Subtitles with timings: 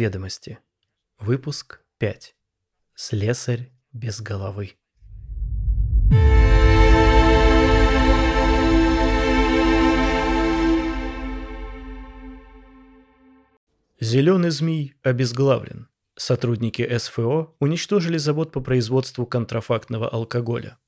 [0.00, 0.58] Неизведомости.
[1.18, 2.34] Выпуск 5.
[2.94, 4.78] Слесарь без головы.
[14.00, 15.88] Зеленый змей обезглавлен.
[16.16, 20.78] Сотрудники СФО уничтожили завод по производству контрафактного алкоголя.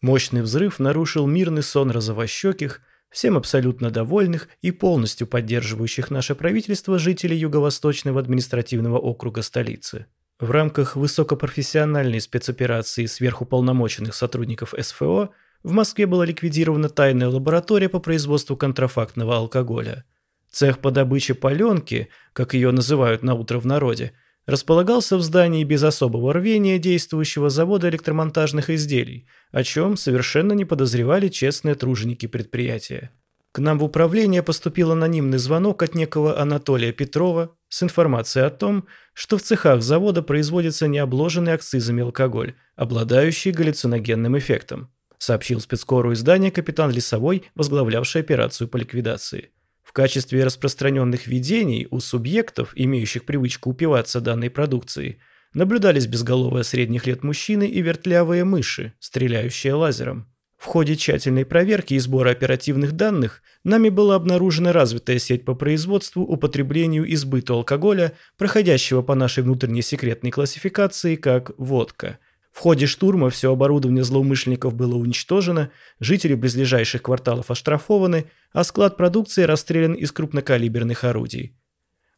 [0.00, 2.80] Мощный взрыв нарушил мирный сон розовощеких–
[3.14, 10.06] всем абсолютно довольных и полностью поддерживающих наше правительство жителей Юго-Восточного административного округа столицы.
[10.40, 15.30] В рамках высокопрофессиональной спецоперации сверхуполномоченных сотрудников СФО
[15.62, 20.04] в Москве была ликвидирована тайная лаборатория по производству контрафактного алкоголя.
[20.50, 24.12] Цех по добыче паленки, как ее называют на утро в народе,
[24.46, 31.28] располагался в здании без особого рвения действующего завода электромонтажных изделий– о чем совершенно не подозревали
[31.28, 33.12] честные труженики предприятия.
[33.52, 38.88] К нам в управление поступил анонимный звонок от некого Анатолия Петрова с информацией о том,
[39.12, 46.90] что в цехах завода производится необложенный акцизами алкоголь, обладающий галлюциногенным эффектом, сообщил спецкору издания капитан
[46.90, 49.52] Лесовой, возглавлявший операцию по ликвидации.
[49.94, 55.16] Качестве распространенных видений у субъектов, имеющих привычку упиваться данной продукцией–
[55.54, 60.28] наблюдались безголовые средних лет мужчины и вертлявые мыши, стреляющие лазером.
[60.58, 66.22] В ходе тщательной проверки и сбора оперативных данных нами была обнаружена развитая сеть по производству,
[66.22, 72.18] употреблению и сбыту алкоголя, проходящего по нашей внутренней секретной классификации как «водка».
[72.54, 79.42] В ходе штурма все оборудование злоумышленников было уничтожено, жители близлежащих кварталов оштрафованы, а склад продукции
[79.42, 81.58] расстрелян из крупнокалиберных орудий.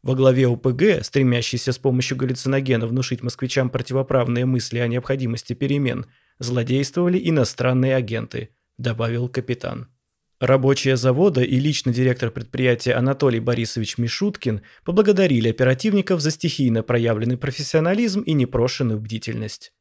[0.03, 6.05] Во главе ОПГ, стремящийся с помощью галлюциногена внушить москвичам противоправные мысли о необходимости перемен,
[6.39, 9.89] злодействовали иностранные агенты, добавил капитан.
[10.39, 18.21] Рабочие завода и лично директор предприятия Анатолий Борисович Мишуткин поблагодарили оперативников за стихийно проявленный профессионализм
[18.21, 19.73] и непрошенную бдительность.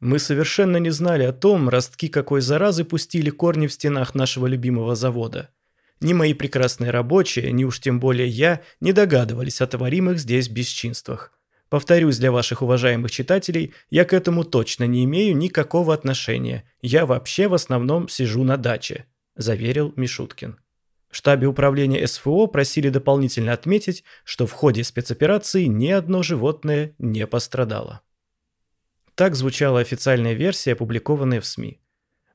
[0.00, 4.94] Мы совершенно не знали о том, ростки какой заразы пустили корни в стенах нашего любимого
[4.94, 5.50] завода–
[6.00, 11.32] ни мои прекрасные рабочие, ни уж тем более я не догадывались о творимых здесь бесчинствах.
[11.68, 16.64] Повторюсь для ваших уважаемых читателей, я к этому точно не имею никакого отношения.
[16.80, 20.58] Я вообще в основном сижу на даче»,– заверил Мишуткин.
[21.10, 27.26] В штабе управления СФО просили дополнительно отметить, что в ходе спецоперации ни одно животное не
[27.26, 28.02] пострадало.
[29.18, 31.80] Так звучала официальная версия, опубликованная в СМИ.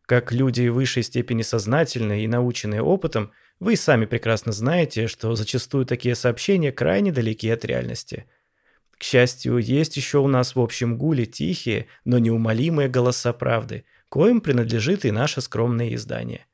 [0.06, 6.14] Как люди высшей степени сознательные и наученные опытом– вы сами прекрасно знаете, что зачастую такие
[6.14, 8.26] сообщения крайне далеки от реальности.
[8.98, 14.42] К счастью, есть еще у нас в общем гуле тихие, но неумолимые голоса правды, коим
[14.42, 16.48] принадлежит и наше скромное издание.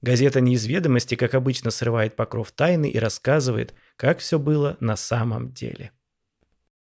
[0.00, 5.92] Газета «Неизведомости», как обычно, срывает покров тайны и рассказывает, как все было на самом деле.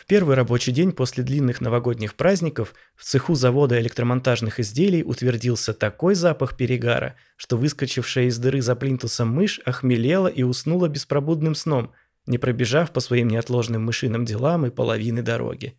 [0.04, 6.14] В первый рабочий день после длинных новогодних праздников в цеху завода электромонтажных изделий утвердился такой
[6.14, 11.94] запах перегара, что выскочившая из дыры за плинтусом мышь охмелела и уснула беспробудным сном,
[12.26, 15.78] не пробежав по своим неотложным мышиным делам и половины дороги.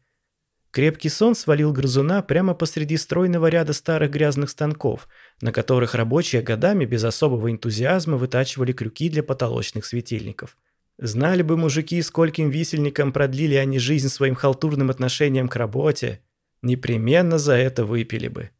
[0.70, 5.06] Крепкий сон свалил грызуна прямо посреди стройного ряда старых грязных станков,
[5.42, 10.56] на которых рабочие годами без особого энтузиазма вытачивали крюки для потолочных светильников.
[10.98, 16.20] Знали бы мужики, скольким висельникам продлили они жизнь своим халтурным отношением к работе,
[16.62, 18.50] непременно за это выпили бы.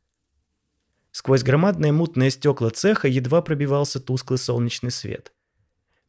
[1.13, 5.33] Сквозь громадные мутные стекла цеха едва пробивался тусклый солнечный свет.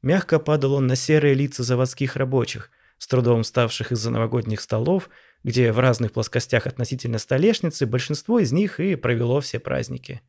[0.02, 5.10] Мягко падал он на серые лица заводских рабочих, с трудом вставших из-за новогодних столов,
[5.44, 10.22] где в разных плоскостях относительно столешницы большинство из них и провело все праздники.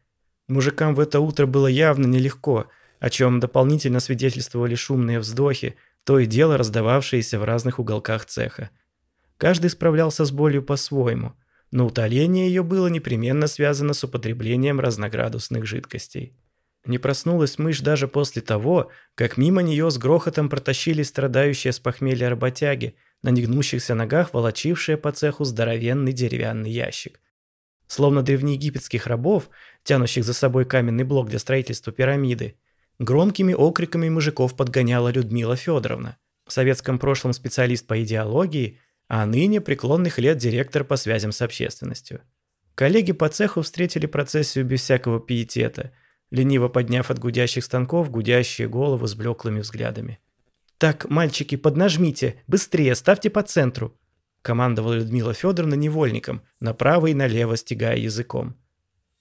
[0.46, 2.66] Мужикам в это утро было явно нелегко–
[3.00, 8.70] о чем дополнительно свидетельствовали шумные вздохи, то и дело раздававшиеся в разных уголках цеха.
[9.38, 11.34] Каждый справлялся с болью по-своему,
[11.70, 16.32] но утоление ее было непременно связано с употреблением разноградусных жидкостей.
[16.86, 22.30] Не проснулась мышь даже после того, как мимо нее с грохотом протащили страдающие с похмелья
[22.30, 27.20] работяги, на негнущихся ногах волочившие по цеху здоровенный деревянный ящик.
[27.88, 29.50] Словно древнеегипетских рабов,
[29.82, 32.56] тянущих за собой каменный блок для строительства пирамиды,
[32.98, 36.16] Громкими окриками мужиков подгоняла Людмила Федоровна.
[36.46, 38.78] В советском прошлом специалист по идеологии,
[39.08, 42.22] а ныне преклонных лет директор по связям с общественностью.
[42.74, 45.92] Коллеги по цеху встретили процессию без всякого пиетета,
[46.30, 50.18] лениво подняв от гудящих станков гудящие головы с блеклыми взглядами.
[50.78, 53.98] «Так, мальчики, поднажмите, быстрее, ставьте по центру»,
[54.40, 58.56] командовала Людмила Федоровна невольником, направо и налево стегая языком.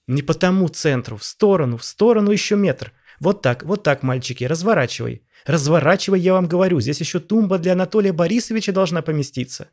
[0.07, 4.43] «Не по тому центру, в сторону, в сторону еще метр», Вот так, вот так, мальчики,
[4.43, 5.23] разворачивай.
[5.45, 9.69] Разворачивай, я вам говорю, здесь еще тумба для Анатолия Борисовича должна поместиться».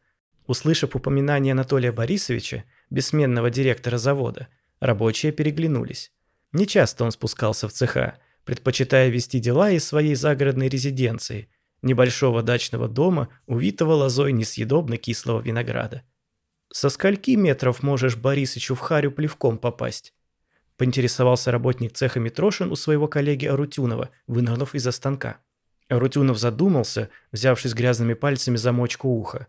[0.46, 4.48] Услышав упоминание Анатолия Борисовича, бессменного директора завода,
[4.80, 6.12] рабочие переглянулись.
[6.52, 11.48] Нечасто он спускался в цеха, предпочитая вести дела из своей загородной резиденции,
[11.80, 16.02] небольшого дачного дома, увитого лозой несъедобно кислого винограда.
[16.72, 20.12] «Со скольки метров можешь Борисычу в харю плевком попасть?»
[20.82, 25.36] Поинтересовался работник цеха Митрошин у своего коллеги Арутюнова, вынырнув из-за станка.
[25.88, 29.46] Арутюнов задумался, взявшись грязными пальцами за мочку уха.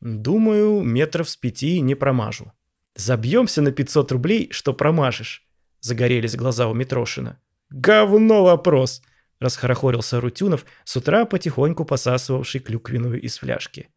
[0.00, 2.52] «Думаю, метров с пяти не промажу».
[2.94, 5.44] «Забьемся на 500 рублей, что промажешь»,—
[5.80, 7.40] загорелись глаза у Митрошина.
[7.70, 9.02] «Говно вопрос!»—
[9.40, 13.88] расхорохорился Рутюнов, с утра потихоньку посасывавший клюквенную из фляжки.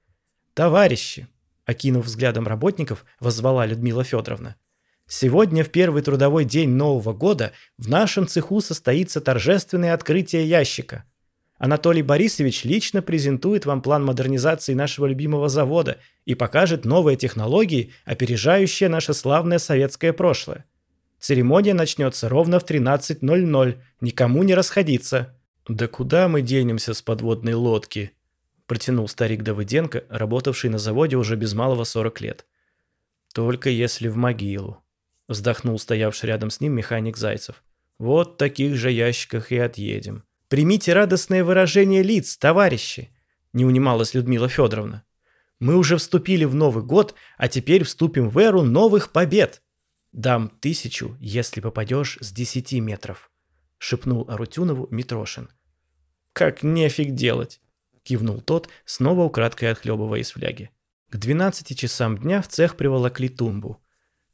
[0.56, 1.28] «Товарищи!»—
[1.66, 4.56] окинув взглядом работников, воззвала Людмила Федоровна.
[5.12, 11.04] «Сегодня, в первый трудовой день Нового года, в нашем цеху состоится торжественное открытие ящика.
[11.58, 18.88] Анатолий Борисович лично презентует вам план модернизации нашего любимого завода и покажет новые технологии, опережающие
[18.88, 20.66] наше славное советское прошлое.
[21.20, 23.78] Церемония начнется ровно в 13.00.
[24.02, 25.36] Никому не расходиться».
[25.68, 28.12] «Да куда мы денемся с подводной лодки?»
[28.68, 32.46] Протянул старик Давыденко, работавший на заводе уже без малого 40 лет.
[33.34, 34.84] «Только если в могилу»,—
[35.30, 37.64] вздохнул стоявший рядом с ним механик Зайцев.
[37.98, 40.24] «Вот таких же ящиках и отъедем».
[40.50, 43.12] «Примите радостное выражение лиц, товарищи!»—
[43.54, 45.04] не унималась Людмила Федоровна.
[45.60, 49.62] «Мы уже вступили в Новый год, а теперь вступим в эру новых побед!»
[50.12, 53.32] «Дам тысячу, если попадешь с десяти метров»,—
[53.78, 55.50] шепнул Арутюнову Митрошин.
[56.34, 57.62] «Как нефиг делать»,—
[58.04, 60.72] кивнул тот, снова украдкой отхлебывая из фляги.
[61.10, 63.82] К двенадцати часам дня в цех приволокли тумбу.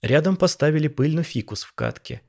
[0.06, 2.22] Рядом поставили пыльный фикус в катке.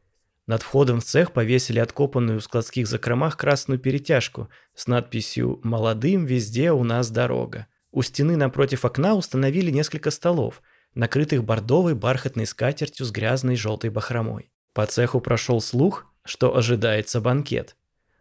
[0.46, 6.72] Над входом в цех повесили откопанную в складских закромах красную перетяжку с надписью «Молодым везде
[6.72, 7.66] у нас дорога».
[7.90, 10.62] У стены напротив окна установили несколько столов—
[10.94, 14.50] накрытых бордовой бархатной скатертью с грязной желтой бахромой.
[14.72, 17.76] По цеху прошел слух, что ожидается банкет.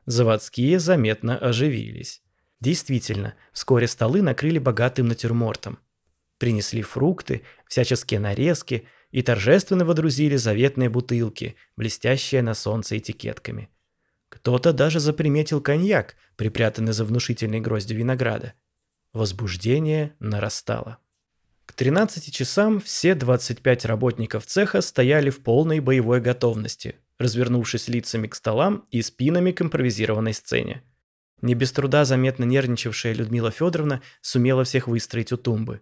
[0.06, 2.22] Заводские заметно оживились.
[2.60, 5.80] Действительно, вскоре столы накрыли богатым натюрмортом.
[6.40, 8.86] Принесли фрукты, всяческие нарезки
[9.16, 13.70] и торжественно водрузили заветные бутылки, блестящие на солнце этикетками.
[14.28, 18.56] Кто-то даже заприметил коньяк, припрятанный за внушительной гроздью винограда.
[19.14, 20.98] Возбуждение нарастало.
[21.66, 28.36] К 13 часам все 25 работников цеха стояли в полной боевой готовности, развернувшись лицами к
[28.36, 30.84] столам и спинами к импровизированной сцене.
[31.42, 35.80] Не без труда заметно нервничавшая Людмила Федоровна сумела всех выстроить у тумбы.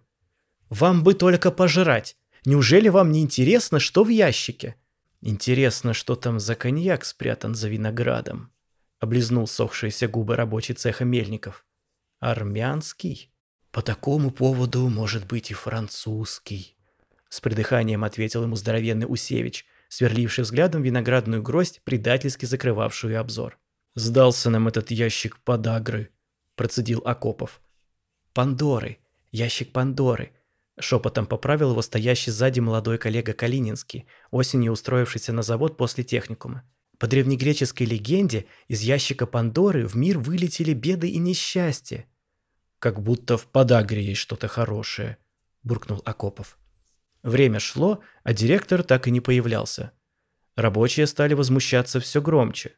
[0.70, 2.16] «Вам бы только пожрать!
[2.44, 4.76] Неужели вам не интересно, что в ящике?»
[5.20, 8.52] «Интересно, что там за коньяк спрятан за виноградом?»
[9.00, 11.64] Облизнул сохшиеся губы рабочий цеха Мельников.
[12.20, 13.30] «Армянский?»
[13.70, 16.76] «По такому поводу, может быть, и французский»,—
[17.28, 23.58] с придыханием ответил ему здоровенный Усевич, сверливший взглядом виноградную гроздь, предательски закрывавшую обзор.
[23.94, 26.10] «Сдался нам этот ящик подагры»,—
[26.56, 27.60] процедил Акопов.
[28.32, 28.98] «Пандоры,
[29.32, 30.32] ящик Пандоры»,—
[30.78, 36.64] шепотом поправил его стоящий сзади молодой коллега Калининский, осенью устроившийся на завод после техникума.
[36.98, 42.06] По древнегреческой легенде из ящика Пандоры в мир вылетели беды и несчастья.
[42.78, 45.18] Как будто в подагре есть что-то хорошее,
[45.62, 46.58] буркнул Акопов.
[47.22, 49.92] Время шло, а директор так и не появлялся.
[50.56, 52.74] Рабочие стали возмущаться все громче.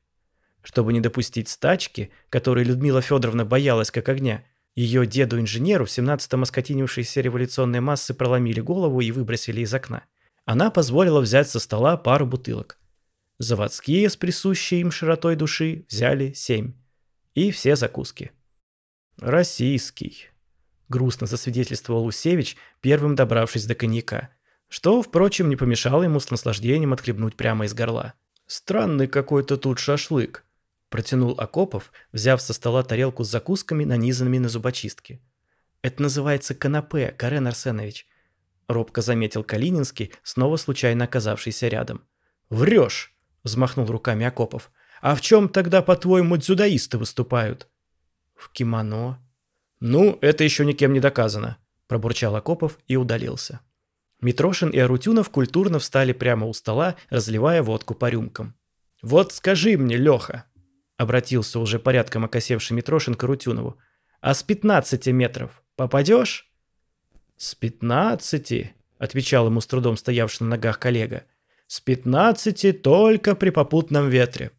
[0.63, 4.45] Чтобы не допустить стачки, которой Людмила Федоровна боялась как огня,
[4.77, 10.05] ее деду-инженеру в 17-м оскотинившиеся революционные массы проломили голову и выбросили из окна.
[10.45, 12.79] Она позволила взять со стола пару бутылок.
[13.39, 16.75] Заводские с присущей им широтой души взяли семь.
[17.35, 18.33] И все закуски.
[19.19, 20.29] «Российский»,—
[20.89, 24.29] грустно засвидетельствовал Усевич, первым добравшись до коньяка,
[24.69, 28.15] что, впрочем, не помешало ему с наслаждением отхлебнуть прямо из горла.
[28.47, 30.45] «Странный какой-то тут шашлык»,—
[30.89, 35.21] протянул Акопов, взяв со стола тарелку с закусками, нанизанными на зубочистки.
[35.83, 38.07] «Это называется канапе, Карен Арсенович»,—
[38.69, 42.03] робко заметил Калининский, снова случайно оказавшийся рядом.
[42.51, 44.71] «Врешь!»— взмахнул руками Акопов.
[45.01, 47.69] «А в чем тогда, по-твоему, дзюдоисты выступают?»
[48.37, 49.19] В кимоно?
[49.81, 51.57] Ну, это еще никем не доказано,
[51.89, 53.61] пробурчал Акопов и удалился.
[54.21, 58.55] Митрошин и Арутюнов культурно встали прямо у стола, разливая водку по рюмкам.
[59.03, 60.45] «Вот скажи мне, Леха»,—
[60.97, 63.79] обратился уже порядком окосевший Митрошин к Арутюнову,
[64.21, 66.51] «а с пятнадцати метров попадешь?»
[67.37, 71.25] «С пятнадцати»,— отвечал ему с трудом стоявший на ногах коллега,
[71.67, 74.53] «с пятнадцати только при попутном ветре.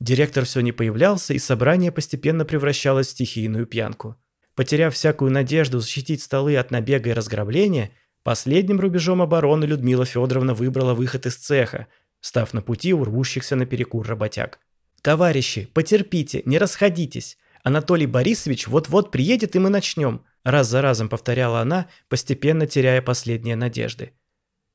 [0.00, 4.16] Директор все не появлялся, и собрание постепенно превращалось в стихийную пьянку.
[4.54, 7.90] Потеряв всякую надежду защитить столы от набега и разграбления,
[8.22, 11.86] последним рубежом обороны Людмила Федоровна выбрала выход из цеха,
[12.20, 14.60] став на пути у рвущихся наперекур работяг.
[15.04, 17.36] «Товарищи, потерпите, не расходитесь.
[17.62, 23.54] Анатолий Борисович вот-вот приедет, и мы начнем», раз за разом повторяла она, постепенно теряя последние
[23.54, 24.12] надежды.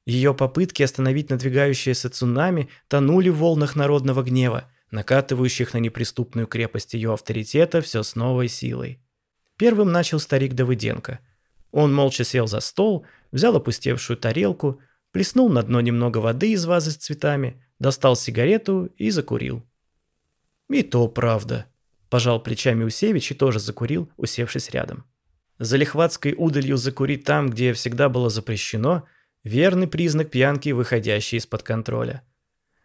[0.05, 7.11] Ее попытки остановить надвигающееся цунами тонули в волнах народного гнева, накатывающих на неприступную крепость ее
[7.11, 9.01] авторитета все с новой силой.
[9.57, 11.21] Первым начал старик Давыденко.
[11.71, 14.79] Он молча сел за стол, взял опустевшую тарелку,
[15.11, 19.65] плеснул на дно немного воды из вазы с цветами, достал сигарету и закурил.
[20.69, 21.65] «И то правда»,–
[22.09, 25.05] пожал плечами Усевич и тоже закурил, усевшись рядом.
[25.57, 29.05] За лихватской удалью закурить там, где всегда было запрещено–
[29.43, 32.23] верный признак пьянки, выходящей из-под контроля.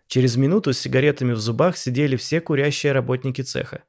[0.07, 3.83] Через минуту с сигаретами в зубах сидели все курящие работники цеха.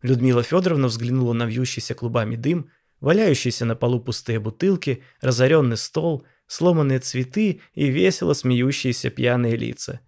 [0.00, 2.70] Людмила Федоровна взглянула на вьющийся клубами дым,
[3.00, 10.00] валяющиеся на полу пустые бутылки, разоренный стол, сломанные цветы и весело смеющиеся пьяные лица.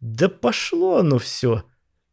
[0.00, 1.64] «Да пошло оно все!»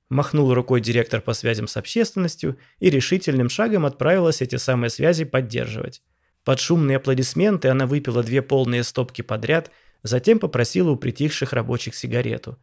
[0.09, 6.03] Махнул рукой директор по связям с общественностью и решительным шагом отправилась эти самые связи поддерживать.
[6.43, 9.71] Под шумные аплодисменты она выпила две полные стопки подряд,
[10.03, 12.59] затем попросила у притихших рабочих сигарету.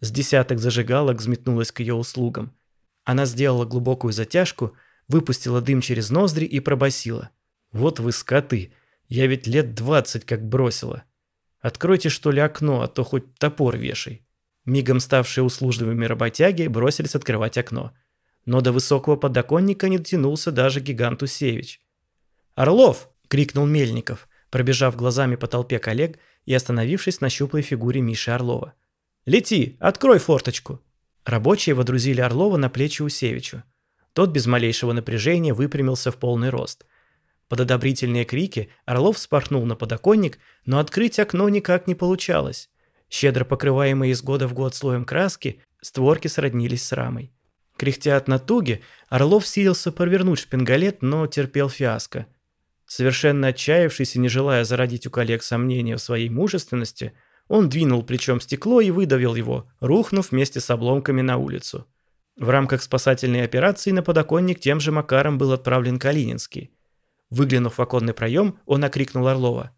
[0.00, 2.54] С десяток зажигалок взметнулась к ее услугам.
[3.04, 4.76] Она сделала глубокую затяжку,
[5.08, 7.30] выпустила дым через ноздри и пробасила.
[7.72, 8.72] «Вот вы скоты!
[9.08, 11.04] Я ведь лет двадцать как бросила!
[11.60, 14.23] Откройте что ли окно, а то хоть топор вешай!»
[14.64, 17.92] Мигом ставшие услужливыми работяги бросились открывать окно.
[18.46, 21.80] Но до высокого подоконника не дотянулся даже гигант Усевич.
[22.54, 28.74] «Орлов!»– крикнул Мельников, пробежав глазами по толпе коллег и остановившись на щуплой фигуре Миши Орлова.
[29.26, 29.76] «Лети!
[29.80, 30.80] Открой форточку!»
[31.24, 33.62] Рабочие водрузили Орлова на плечи Усевичу.
[34.12, 36.86] Тот без малейшего напряжения выпрямился в полный рост.
[37.48, 42.70] Под одобрительные крики Орлов спорхнул на подоконник, но открыть окно никак не получалось.
[43.10, 47.32] Щедро покрываемые из года в год слоем краски, створки сроднились с рамой.
[47.76, 52.26] Кряхтя от натуги, Орлов силился провернуть шпингалет, но терпел фиаско.
[52.86, 57.12] Совершенно отчаявшись и не желая зародить у коллег сомнения в своей мужественности,
[57.48, 61.86] он двинул плечом стекло и выдавил его, рухнув вместе с обломками на улицу.
[62.36, 66.72] В рамках спасательной операции на подоконник тем же Макаром был отправлен Калининский.
[67.30, 69.70] Выглянув в оконный проем, он окрикнул Орлова.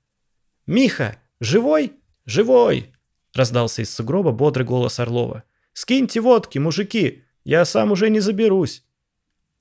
[0.67, 1.93] «Миха, живой?
[2.25, 2.93] Живой!»
[3.37, 5.45] Раздался из сугроба бодрый голос Орлова.
[5.75, 7.25] «Скиньте водки, мужики!
[7.45, 8.83] Я сам уже не заберусь!»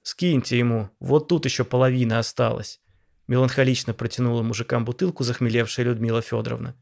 [0.01, 2.79] «Скиньте ему, вот тут еще половина осталась!»
[3.27, 6.77] Меланхолично протянула мужикам бутылку захмелевшая Людмила Федоровна.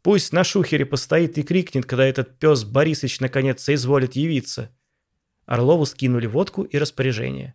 [0.00, 4.70] «Пусть на шухере постоит и крикнет, когда этот пес Борисыч наконец соизволит явиться».
[5.44, 7.52] Орлову скинули водку и распоряжение.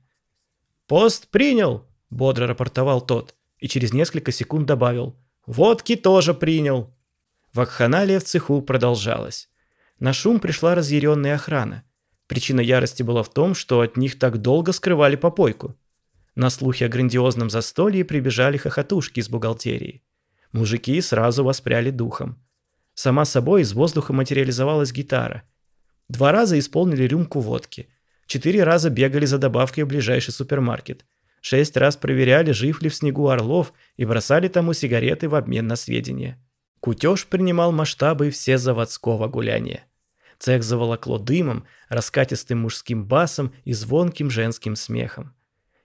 [0.86, 5.16] «Пост принял!»– бодро рапортовал тот и через несколько секунд добавил.
[5.48, 6.95] «Водки тоже принял!»
[7.56, 9.48] Вакханалия в цеху продолжалась.
[9.98, 11.86] На шум пришла разъяренная охрана.
[12.28, 15.74] Причина ярости была в том, что от них так долго скрывали попойку.
[16.36, 20.04] На слухи о грандиозном застолье прибежали хохотушки из бухгалтерии.
[20.52, 22.44] Мужики сразу воспряли духом.
[22.94, 25.44] Сама собой из воздуха материализовалась гитара.
[26.10, 27.88] Два раза исполнили рюмку водки.
[28.28, 31.06] Четыре раза бегали за добавкой в ближайший супермаркет.
[31.40, 35.78] Шесть раз проверяли, жив ли в снегу Орлов, и бросали тому сигареты в обмен на
[35.78, 36.45] сведения.
[36.80, 39.86] Кутеж принимал масштабы все заводского гуляния.
[40.38, 45.36] Цех заволокло дымом, раскатистым мужским басом и звонким женским смехом.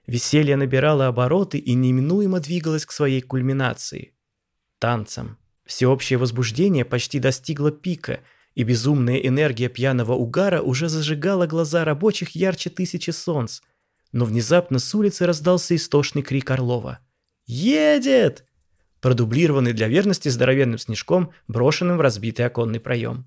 [0.07, 4.13] Веселье набирало обороты и неминуемо двигалось к своей кульминации–
[4.79, 5.37] танцам.
[5.65, 8.19] Всеобщее возбуждение почти достигло пика,
[8.55, 13.61] и безумная энергия пьяного угара уже зажигала глаза рабочих ярче тысячи солнц.
[14.11, 16.99] Но внезапно с улицы раздался истошный крик Орлова.
[17.45, 18.45] «Едет!»
[19.01, 23.25] Продублированный для верности здоровенным снежком, брошенным в разбитый оконный проем.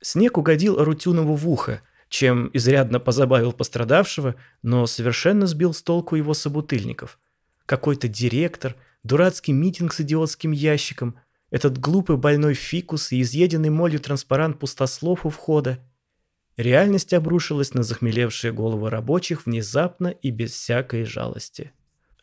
[0.00, 6.34] Снег угодил Арутюнову в ухо– чем изрядно позабавил пострадавшего, но совершенно сбил с толку его
[6.34, 7.18] собутыльников.
[7.66, 11.18] Какой-то директор, дурацкий митинг с идиотским ящиком,
[11.50, 15.78] этот глупый больной фикус и изъеденный молью транспарант пустослов у входа.
[16.56, 21.72] Реальность обрушилась на захмелевшие головы рабочих внезапно и без всякой жалости.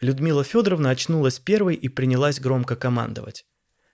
[0.03, 3.45] Людмила Федоровна очнулась первой и принялась громко командовать.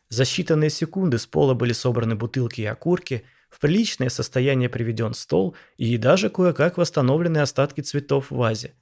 [0.09, 5.55] За считанные секунды с пола были собраны бутылки и окурки– в приличное состояние приведен стол
[5.77, 8.73] и даже кое-как восстановлены остатки цветов в вазе.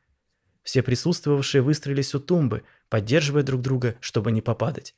[0.63, 4.95] Все присутствовавшие выстроились у тумбы, поддерживая друг друга, чтобы не попадать.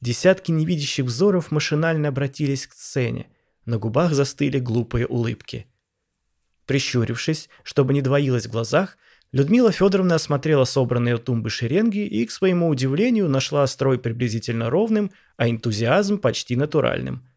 [0.00, 3.28] Десятки невидящих взоров машинально обратились к сцене.
[3.66, 5.66] На губах застыли глупые улыбки.
[6.66, 8.96] Прищурившись, чтобы не двоилось в глазах,
[9.32, 15.12] Людмила Федоровна осмотрела собранные у тумбы шеренги и, к своему удивлению, нашла строй приблизительно ровным,
[15.36, 17.28] а энтузиазм почти натуральным.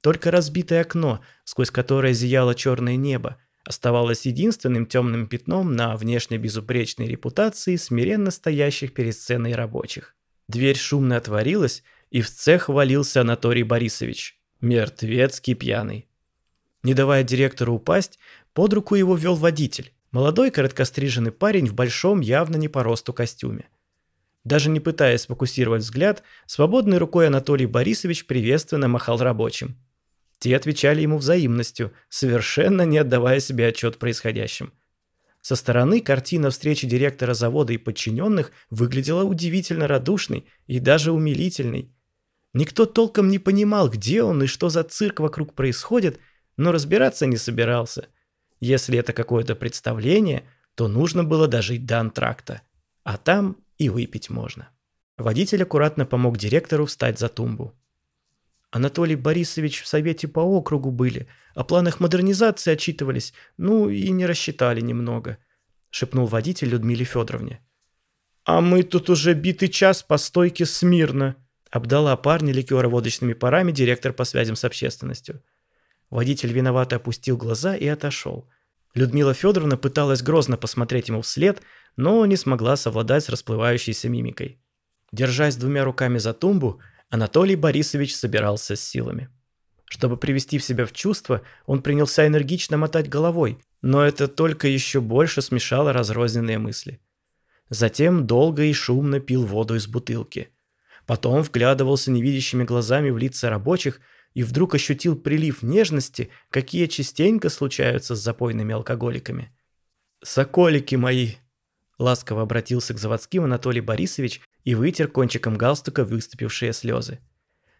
[0.00, 7.08] Только разбитое окно, сквозь которое зияло черное небо, оставалось единственным темным пятном на внешне безупречной
[7.08, 10.14] репутации смиренно стоящих перед сценой рабочих.
[10.48, 16.08] Дверь шумно отворилась, и в цех валился Анатолий Борисович, мертвецкий пьяный.
[16.82, 18.18] Не давая директору упасть,
[18.52, 23.68] под руку его вел водитель, Молодой короткостриженный парень в большом, явно не по росту костюме.
[24.44, 29.76] Даже не пытаясь сфокусировать взгляд, свободной рукой Анатолий Борисович приветственно махал рабочим.
[30.38, 34.72] Те отвечали ему взаимностью, совершенно не отдавая себе отчет в происходящем.
[35.40, 41.90] Со стороны картина встречи директора завода и подчиненных выглядела удивительно радушной и даже умилительной.
[42.52, 46.20] Никто толком не понимал, где он и что за цирк вокруг происходит,
[46.56, 48.06] но разбираться не собирался.
[48.64, 52.62] Если это какое-то представление, то нужно было дожить до антракта.
[53.02, 54.70] А там и выпить можно.
[55.18, 57.74] Водитель аккуратно помог директору встать за тумбу.
[58.70, 64.80] Анатолий Борисович в совете по округу были, о планах модернизации отчитывались, ну и не рассчитали
[64.80, 65.36] немного,
[65.90, 67.60] шепнул водитель Людмиле Федоровне.
[68.46, 71.36] А мы тут уже битый час по стойке смирно,
[71.70, 75.42] обдала парня ликероводочными парами директор по связям с общественностью.
[76.08, 78.48] Водитель виновато опустил глаза и отошел.
[78.94, 81.60] Людмила Федоровна пыталась грозно посмотреть ему вслед,
[81.96, 84.60] но не смогла совладать с расплывающейся мимикой.
[85.10, 89.28] Держась двумя руками за тумбу, Анатолий Борисович собирался с силами.
[89.86, 95.00] Чтобы привести в себя в чувство, он принялся энергично мотать головой, но это только еще
[95.00, 97.00] больше смешало разрозненные мысли.
[97.68, 100.50] Затем долго и шумно пил воду из бутылки.
[101.06, 104.00] Потом вглядывался невидящими глазами в лица рабочих–
[104.34, 109.52] и вдруг ощутил прилив нежности, какие частенько случаются с запойными алкоголиками.
[110.22, 111.32] «Соколики мои!»
[111.98, 117.20] Ласково обратился к заводским Анатолий Борисович и вытер кончиком галстука выступившие слезы.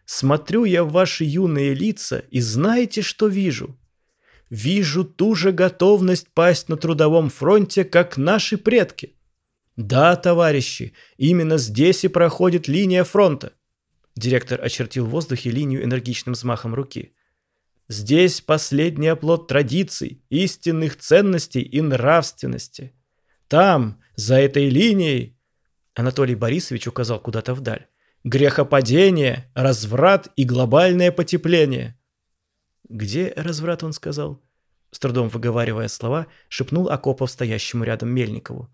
[0.05, 3.77] «Смотрю я в ваши юные лица и знаете, что вижу?
[4.49, 9.15] Вижу ту же готовность пасть на трудовом фронте, как наши предки.
[9.75, 13.53] Да, товарищи, именно здесь и проходит линия фронта.
[14.15, 17.13] Директор очертил в воздухе линию энергичным взмахом руки.
[17.89, 22.93] «Здесь последний оплот традиций, истинных ценностей и нравственности.
[23.47, 25.37] Там, за этой линией...»
[25.93, 27.87] Анатолий Борисович указал куда-то вдаль.
[28.23, 31.99] «Грехопадение, разврат и глобальное потепление».
[32.87, 34.41] «Где разврат?»— он сказал.
[34.91, 38.73] С трудом выговаривая слова, шепнул Акопов стоящему рядом Мельникову.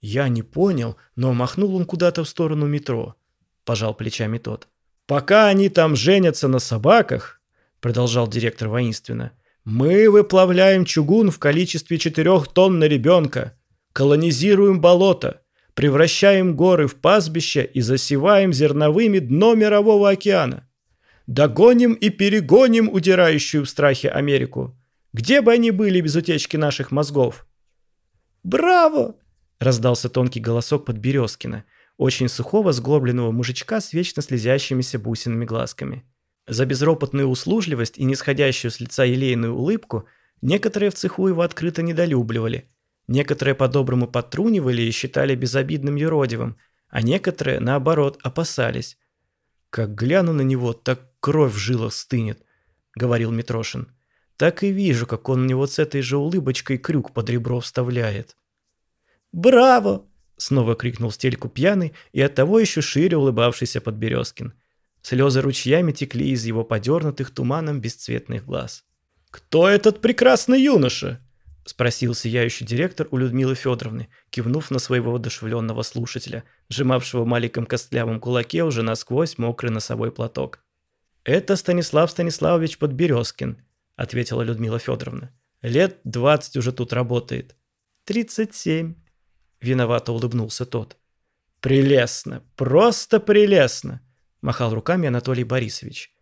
[0.00, 3.16] «Я не понял, но махнул он куда-то в сторону метро».–
[3.64, 4.68] пожал плечами тот.
[5.06, 7.40] «Пока они там женятся на собаках»,–
[7.80, 9.32] продолжал директор воинственно,–
[9.64, 13.56] «мы выплавляем чугун в количестве четырех тонн на ребенка,
[13.92, 15.42] колонизируем болото,
[15.74, 20.68] превращаем горы в пастбища и засеваем зерновыми дно мирового океана.
[21.26, 24.78] Догоним и перегоним удирающую в страхе Америку.
[25.12, 27.46] Где бы они были без утечки наших мозгов?»
[28.42, 29.16] «Браво!»–
[29.58, 31.64] раздался тонкий голосок под Березкина,
[31.96, 36.04] очень сухого сглобленного мужичка с вечно слезящимися бусинами глазками.
[36.46, 40.06] За безропотную услужливость и нисходящую с лица елейную улыбку
[40.42, 42.68] некоторые в цеху его открыто недолюбливали,
[43.06, 46.56] некоторые по-доброму подтрунивали и считали безобидным юродивым,
[46.88, 48.98] а некоторые, наоборот, опасались.
[49.70, 52.42] «Как гляну на него, так кровь в жилах стынет»,—
[52.94, 53.88] говорил Митрошин.
[54.36, 58.36] «Так и вижу, как он мне вот с этой же улыбочкой крюк под ребро вставляет».
[59.32, 64.54] «Браво!» Снова крикнул стельку пьяный и оттого еще шире улыбавшийся Подберезкин.
[65.02, 68.84] Слезы ручьями текли из его подернутых туманом бесцветных глаз.
[69.30, 71.20] «Кто этот прекрасный юноша?»—
[71.66, 78.64] спросил сияющий директор у Людмилы Федоровны, кивнув на своего воодушевленного слушателя, сжимавшего маленьком костлявом кулаке
[78.64, 80.60] уже насквозь мокрый носовой платок.
[81.24, 83.62] «Это Станислав Станиславович Подберезкин»,—
[83.96, 85.32] ответила Людмила Федоровна.
[85.62, 87.56] «Лет двадцать уже тут работает».
[88.04, 88.96] «Тридцать семь»,
[89.64, 90.96] Виновато улыбнулся тот.
[91.60, 94.00] «Прелестно, просто прелестно!»–
[94.42, 96.12] махал руками Анатолий Борисович.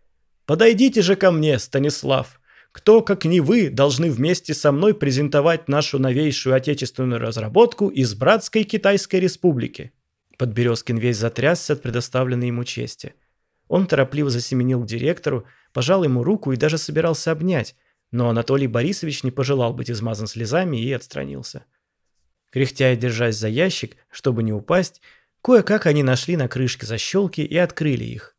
[0.47, 2.41] «Подойдите же ко мне, Станислав!
[2.71, 8.63] Кто, как не вы, должны вместе со мной презентовать нашу новейшую отечественную разработку из братской
[8.63, 9.93] Китайской республики?»
[10.39, 13.15] Подберезкин весь затрясся от предоставленной ему чести.
[13.67, 17.75] Он торопливо засеменил к директору, пожал ему руку и даже собирался обнять,
[18.13, 21.65] но Анатолий Борисович не пожелал быть измазан слезами и отстранился.
[22.53, 25.01] Кряхтя и держась за ящик, чтобы не упасть,
[25.43, 28.37] кое-как они нашли на крышке защелки и открыли их.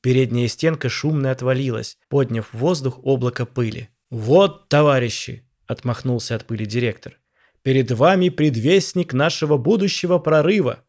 [0.00, 3.90] Передняя стенка шумно отвалилась, подняв в воздух облако пыли.
[4.08, 7.18] «Вот, товарищи!»– отмахнулся от пыли директор.
[7.62, 10.82] «Перед вами предвестник нашего будущего прорыва.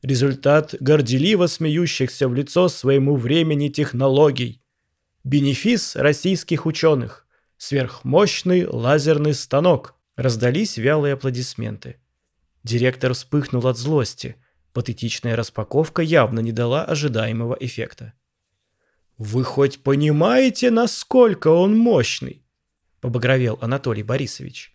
[0.00, 4.62] Результат горделиво смеющихся в лицо своему времени технологий.
[5.24, 7.26] Бенефис российских ученых.
[7.56, 9.96] Сверхмощный лазерный станок».
[10.16, 11.96] Раздались вялые аплодисменты.
[12.64, 14.36] Директор вспыхнул от злости.
[14.72, 18.14] Патетичная распаковка явно не дала ожидаемого эффекта.
[19.18, 22.44] «Вы хоть понимаете, насколько он мощный?»
[23.04, 24.74] побагровел Анатолий Борисович.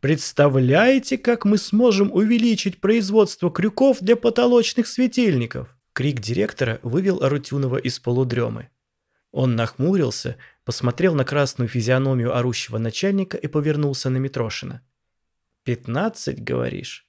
[0.00, 7.98] «Представляете, как мы сможем увеличить производство крюков для потолочных светильников?» Крик директора вывел Арутюнова из
[7.98, 8.68] полудремы.
[9.30, 14.82] Он нахмурился, посмотрел на красную физиономию орущего начальника и повернулся на Митрошина.
[15.64, 17.06] «Пятнадцать, говоришь?»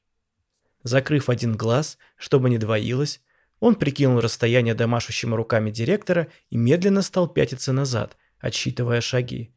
[0.83, 3.21] Закрыв один глаз, чтобы не двоилось,
[3.59, 9.53] он прикинул расстояние до машущими руками директора и медленно стал пятиться назад, отсчитывая шаги.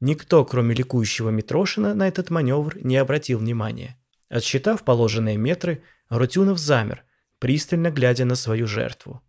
[0.00, 3.96] Никто, кроме ликующего Митрошина, на этот маневр не обратил внимания.
[4.28, 7.04] Отсчитав положенные метры, Рутюнов замер,
[7.38, 9.22] пристально глядя на свою жертву.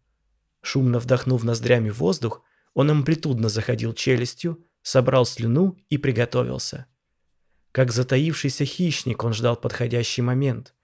[0.61, 2.41] Шумно вдохнув ноздрями воздух,
[2.73, 6.87] он амплитудно заходил челюстью, собрал слюну и приготовился.
[7.71, 10.74] Как затаившийся хищник он ждал подходящий момент.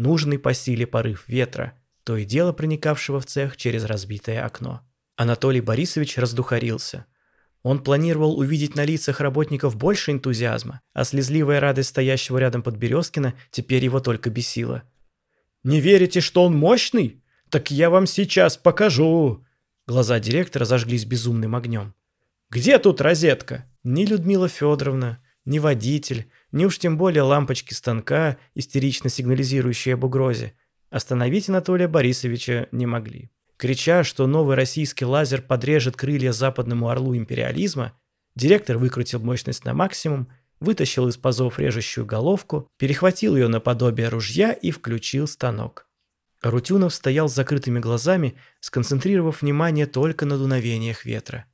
[0.00, 4.80] Нужный по силе порыв ветра, то и дело проникавшего в цех через разбитое окно.
[5.16, 7.04] Анатолий Борисович раздухарился.
[7.62, 13.84] Он планировал увидеть на лицах работников больше энтузиазма, а слезливая радость стоящего рядом Подберезкина теперь
[13.84, 14.84] его только бесила.
[15.64, 17.22] «Не верите, что он мощный?
[17.50, 19.44] Так я вам сейчас покажу!»
[19.86, 21.94] Глаза директора зажглись безумным огнем.
[22.48, 29.08] «Где тут розетка?» Ни Людмила Федоровна, ни водитель, ни уж тем более лампочки станка, истерично
[29.10, 30.54] сигнализирующие об угрозе,
[30.90, 33.30] остановить Анатолия Борисовича не могли.
[33.56, 37.92] Крича, что новый российский лазер подрежет крылья западному орлу империализма,
[38.34, 40.28] директор выкрутил мощность на максимум,
[40.60, 45.86] вытащил из пазов режущую головку, перехватил ее наподобие ружья и включил станок.
[46.42, 51.44] Рутюнов стоял с закрытыми глазами, сконцентрировав внимание только на дуновениях ветра.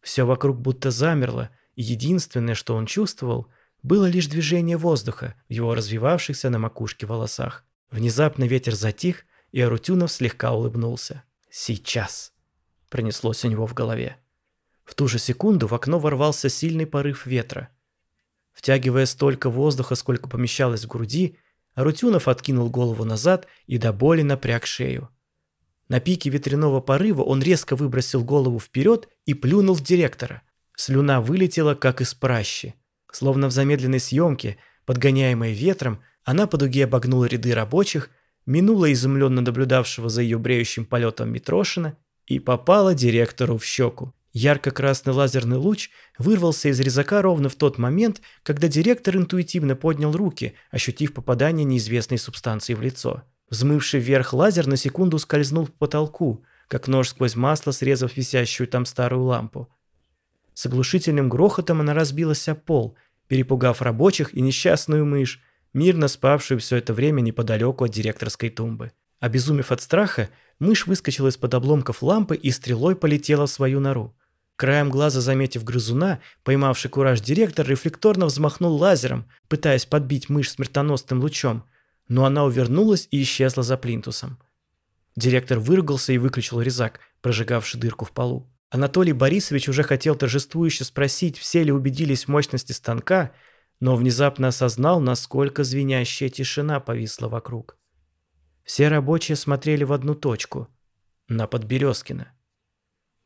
[0.00, 3.48] Все вокруг будто замерло, единственное, что он чувствовал,
[3.86, 7.64] было лишь движение воздуха в его развивавшихся на макушке волосах.
[7.92, 11.22] Внезапно ветер затих, и Арутюнов слегка улыбнулся.
[11.50, 12.32] «Сейчас!»–
[12.90, 14.16] пронеслось у него в голове.
[14.84, 17.68] В ту же секунду в окно ворвался сильный порыв ветра.
[18.52, 21.38] Втягивая столько воздуха, сколько помещалось в груди,
[21.74, 25.10] Арутюнов откинул голову назад и до боли напряг шею.
[25.86, 30.42] На пике ветряного порыва он резко выбросил голову вперед и плюнул в директора.
[30.74, 32.74] Слюна вылетела, как из пращи.
[33.16, 38.10] Словно в замедленной съемке, подгоняемой ветром, она по дуге обогнула ряды рабочих
[38.44, 44.12] минула изумленно наблюдавшего за ее бреющим полетом Митрошина и попала директору в щеку.
[44.34, 50.52] Ярко-красный лазерный луч вырвался из резака ровно в тот момент, когда директор интуитивно поднял руки,
[50.70, 53.22] ощутив попадание неизвестной субстанции в лицо.
[53.48, 58.84] Взмывший вверх лазер на секунду скользнул по потолку, как нож сквозь масло, срезав висящую там
[58.84, 59.70] старую лампу.
[60.56, 62.96] С оглушительным грохотом она разбилась о пол,
[63.28, 65.40] перепугав рабочих и несчастную мышь,
[65.72, 68.92] мирно спавшую все это время неподалеку от директорской тумбы.
[69.20, 74.14] Обезумев от страха, мышь выскочила из-под обломков лампы и стрелой полетела в свою нору.
[74.56, 81.64] Краем глаза заметив грызуна, поймавший кураж директор рефлекторно взмахнул лазером, пытаясь подбить мышь смертоносным лучом,
[82.08, 84.38] но она увернулась и исчезла за плинтусом.
[85.14, 88.50] Директор выругался и выключил резак, прожигавший дырку в полу.
[88.76, 93.32] Анатолий Борисович уже хотел торжествующе спросить, все ли убедились в мощности станка,
[93.80, 97.78] но внезапно осознал, насколько звенящая тишина повисла вокруг.
[98.64, 100.68] Все рабочие смотрели в одну точку–
[101.28, 102.32] на Подберезкина.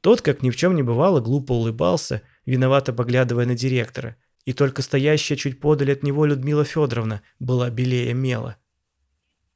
[0.00, 4.82] Тот, как ни в чем не бывало, глупо улыбался, виновато поглядывая на директора, и только
[4.82, 8.56] стоящая чуть подаль от него Людмила Федоровна была белее мела.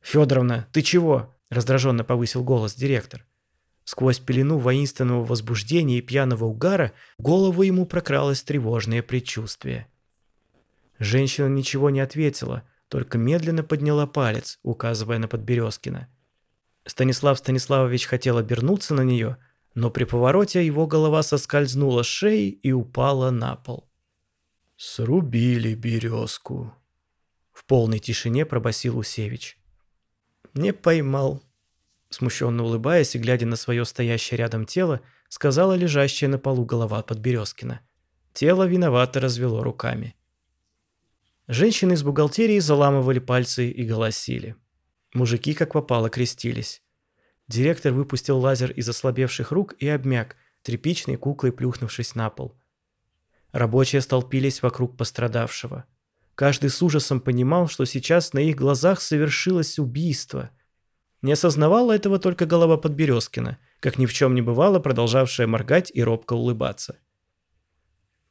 [0.00, 3.24] «Федоровна, ты чего?»– раздраженно повысил голос директор.
[3.84, 9.86] Сквозь пелену воинственного возбуждения и пьяного угара в голову ему прокралось тревожное предчувствие–
[10.98, 16.08] Женщина ничего не ответила, только медленно подняла палец, указывая на Подберезкина.
[16.86, 19.38] Станислав Станиславович хотел обернуться на нее,
[19.74, 23.88] но при повороте его голова соскользнула с шеи и упала на пол.
[24.76, 26.72] «Срубили березку»,—
[27.52, 29.58] в полной тишине пробасил Усевич.
[30.52, 31.42] «Не поймал»,—
[32.14, 37.80] смущенно улыбаясь и глядя на свое стоящее рядом тело, сказала лежащая на полу голова Подберезкина.
[38.32, 40.14] Тело виновато развело руками.
[41.46, 44.56] Женщины из бухгалтерии заламывали пальцы и голосили.
[45.12, 46.82] Мужики как попало крестились.
[47.48, 52.58] Директор выпустил лазер из ослабевших рук и обмяк, тряпичной куклой плюхнувшись на пол.
[53.52, 55.84] Рабочие столпились вокруг пострадавшего.
[56.34, 60.50] Каждый с ужасом понимал, что сейчас на их глазах совершилось убийство.
[61.24, 66.02] Не осознавала этого только голова Подберезкина, как ни в чем не бывало, продолжавшая моргать и
[66.02, 66.98] робко улыбаться.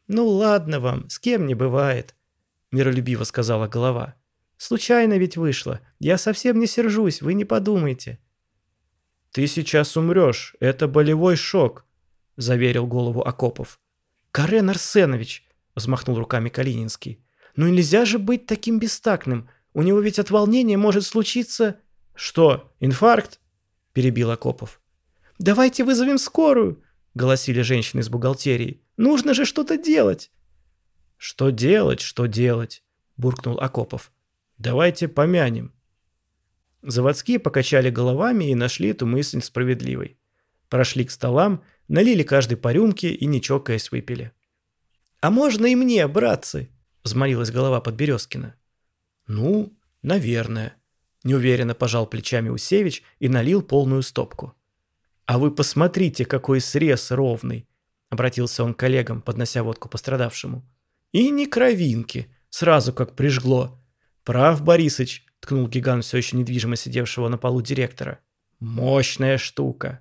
[0.08, 2.14] «Ну ладно вам, с кем не бывает»,—
[2.72, 4.14] миролюбиво сказала голова.
[4.58, 5.80] «Случайно ведь вышло.
[5.98, 8.20] Я совсем не сержусь, вы не подумайте».
[9.32, 11.88] «Ты сейчас умрешь, это болевой шок»,—
[12.38, 13.80] заверил голову Акопов.
[14.30, 17.26] «Карен Арсенович»,— взмахнул руками Калининский,—
[17.56, 19.50] «ну нельзя же быть таким бестактным.
[19.74, 21.80] У него ведь от волнения может случиться...»
[22.16, 23.40] «Что, инфаркт?»—
[23.94, 24.82] перебил Акопов.
[25.40, 28.82] «Давайте вызовем скорую»,— голосили женщины из бухгалтерии.
[28.98, 30.32] «Нужно же что-то делать».
[31.18, 32.84] «Что делать, что делать?»—
[33.18, 34.12] буркнул Акопов.
[34.58, 35.74] «Давайте помянем».
[36.82, 40.18] Заводские покачали головами и нашли эту мысль справедливой.
[40.70, 44.34] Прошли к столам, налили каждый по рюмке и, не чокаясь, выпили.
[45.22, 46.70] «А можно и мне, братцы?»—
[47.04, 48.56] взмолилась голова Подберезкина.
[49.28, 50.76] «Ну, наверное»,—
[51.24, 54.54] неуверенно пожал плечами Усевич и налил полную стопку.
[55.26, 57.68] «А вы посмотрите, какой срез ровный!»—
[58.10, 60.68] обратился он к коллегам, поднося водку пострадавшему.
[61.12, 63.80] «И не кровинки, сразу как прижгло.
[64.24, 68.20] Прав, Борисыч, ткнул гигант все еще недвижимо сидевшего на полу директора.
[68.60, 70.00] «Мощная штука!»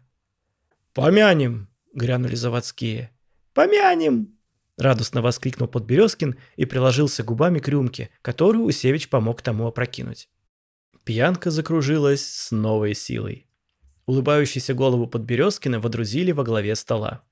[0.95, 3.11] «Помянем!»— грянули заводские.
[3.55, 4.39] «Помянем!»—
[4.79, 10.29] радостно воскликнул Подберезкин и приложился губами к рюмке, которую Усевич помог тому опрокинуть.
[11.05, 13.49] Пьянка закружилась с новой силой.
[14.07, 17.25] Улыбающийся голову Подберезкина водрузили во главе стола.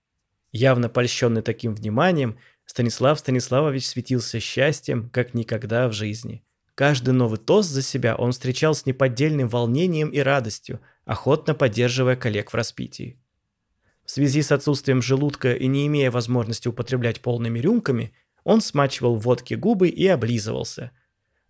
[0.50, 6.44] Явно польщенный таким вниманием, Станислав Станиславович светился счастьем, как никогда в жизни.
[6.74, 12.50] Каждый новый тост за себя он встречал с неподдельным волнением и радостью, охотно поддерживая коллег
[12.50, 13.20] в распитии.
[14.04, 19.22] В связи с отсутствием желудка и не имея возможности употреблять полными рюмками, он смачивал в
[19.22, 20.90] водке губы и облизывался.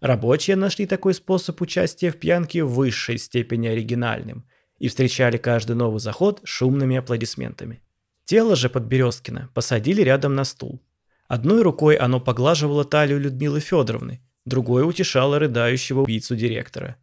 [0.00, 4.46] Рабочие нашли такой способ участия в пьянке в высшей степени оригинальным
[4.78, 7.82] и встречали каждый новый заход шумными аплодисментами.
[8.24, 10.80] Тело же Подберезкина посадили рядом на стул.
[11.28, 16.96] Одной рукой оно поглаживало талию Людмилы Федоровны, другой утешало рыдающего убийцу директора.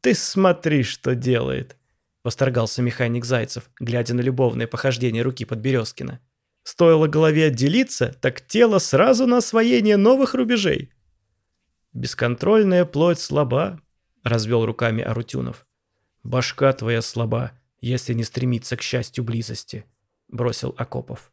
[0.00, 1.76] «Ты смотри, что делает!»—
[2.24, 6.20] восторгался механик Зайцев, глядя на любовное похождение руки Подберезкина.
[6.62, 10.92] «Стоило голове отделиться, так тело сразу на освоение новых рубежей!»
[11.92, 13.80] «Бесконтрольная плоть слаба»,—
[14.22, 15.66] развел руками Арутюнов.
[16.22, 19.84] «Башка твоя слаба, если не стремиться к счастью близости»,—
[20.28, 21.30] бросил Акопов.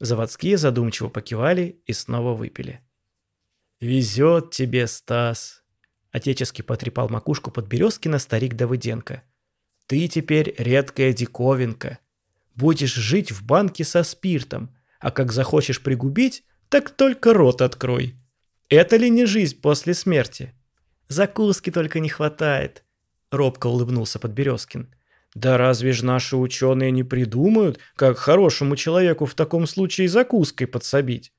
[0.00, 2.80] Заводские задумчиво покивали и снова выпили.
[3.80, 5.62] «Везет тебе, Стас!»
[6.10, 9.22] Отечески потрепал макушку Подберезкина старик Давыденко.
[9.86, 11.98] «Ты теперь редкая диковинка.
[12.56, 18.16] Будешь жить в банке со спиртом, а как захочешь пригубить, так только рот открой.
[18.70, 20.54] Это ли не жизнь после смерти?
[21.08, 22.84] Закуски только не хватает!»
[23.32, 24.94] Робко улыбнулся Подберезкин.
[25.34, 31.32] «Да разве ж наши ученые не придумают, как хорошему человеку в таком случае закуской подсобить?»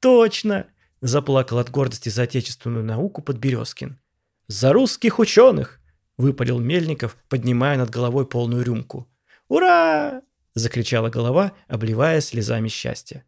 [0.00, 0.66] «Точно!»
[1.00, 3.98] Заплакал от гордости за отечественную науку Подберезкин.
[4.46, 5.80] «За русских ученых!»–
[6.18, 9.06] выпалил Мельников, поднимая над головой полную рюмку.
[9.48, 10.22] «Ура!»–
[10.54, 13.24] закричала голова, обливая слезами счастья.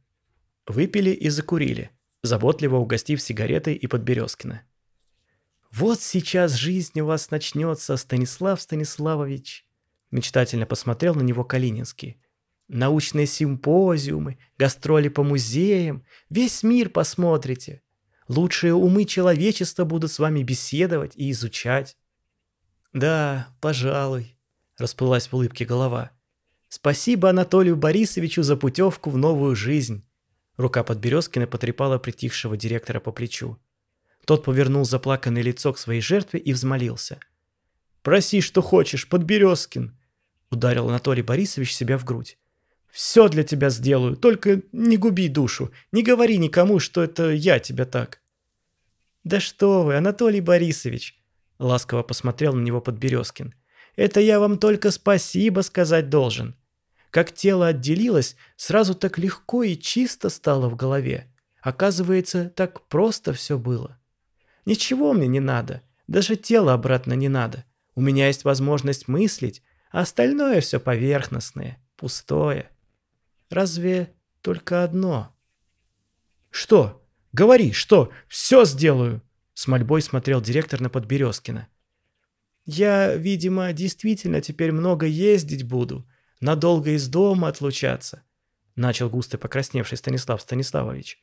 [0.67, 1.91] Выпили и закурили,
[2.23, 4.63] заботливо угостив сигаретой и Подберезкина.
[5.71, 9.67] «Вот сейчас жизнь у вас начнется, Станислав Станиславович!»
[10.11, 12.21] Мечтательно посмотрел на него Калининский.
[12.69, 17.83] Научные симпозиумы, гастроли по музеям, весь мир посмотрите.
[18.29, 21.97] Лучшие умы человечества будут с вами беседовать и изучать.
[22.93, 24.37] Да, пожалуй,
[24.79, 26.11] расплылась в улыбке голова.
[26.69, 30.06] Спасибо Анатолию Борисовичу за путевку в новую жизнь.
[30.57, 33.59] Рука Подберезкина потрепала притихшего директора по плечу.
[34.25, 37.21] Тот повернул заплаканное лицо к своей жертве и взмолился.
[38.03, 39.99] «Проси, что хочешь, Подберезкин!»
[40.51, 42.39] Ударил Анатолий Борисович себя в грудь.
[42.97, 47.85] Все для тебя сделаю, только не губи душу, не говори никому, что это я тебя
[47.85, 48.23] так».
[49.23, 51.23] «Да что вы, Анатолий Борисович!»—
[51.59, 53.55] ласково посмотрел на него Подберезкин.
[53.97, 56.55] «Это я вам только спасибо сказать должен.
[57.17, 61.33] Как тело отделилось, сразу так легко и чисто стало в голове.
[61.63, 63.99] Оказывается, так просто все было.
[64.67, 67.65] Ничего мне не надо, даже тело обратно не надо.
[67.95, 72.71] У меня есть возможность мыслить, а остальное все поверхностное, пустое».
[73.49, 75.35] Разве только одно?
[76.51, 77.03] Что?
[77.33, 78.13] Говори, что?
[78.29, 79.23] Все сделаю!
[79.55, 81.67] С мольбой смотрел директор на Подберезкина.
[82.67, 86.07] Я, видимо, действительно теперь много ездить буду,
[86.41, 88.23] надолго из дома отлучаться,
[88.75, 91.23] начал густо покрасневший Станислав Станиславович.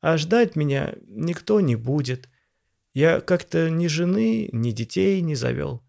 [0.00, 2.28] а ждать меня никто не будет.
[2.92, 5.82] Я как-то ни жены, ни детей не завел.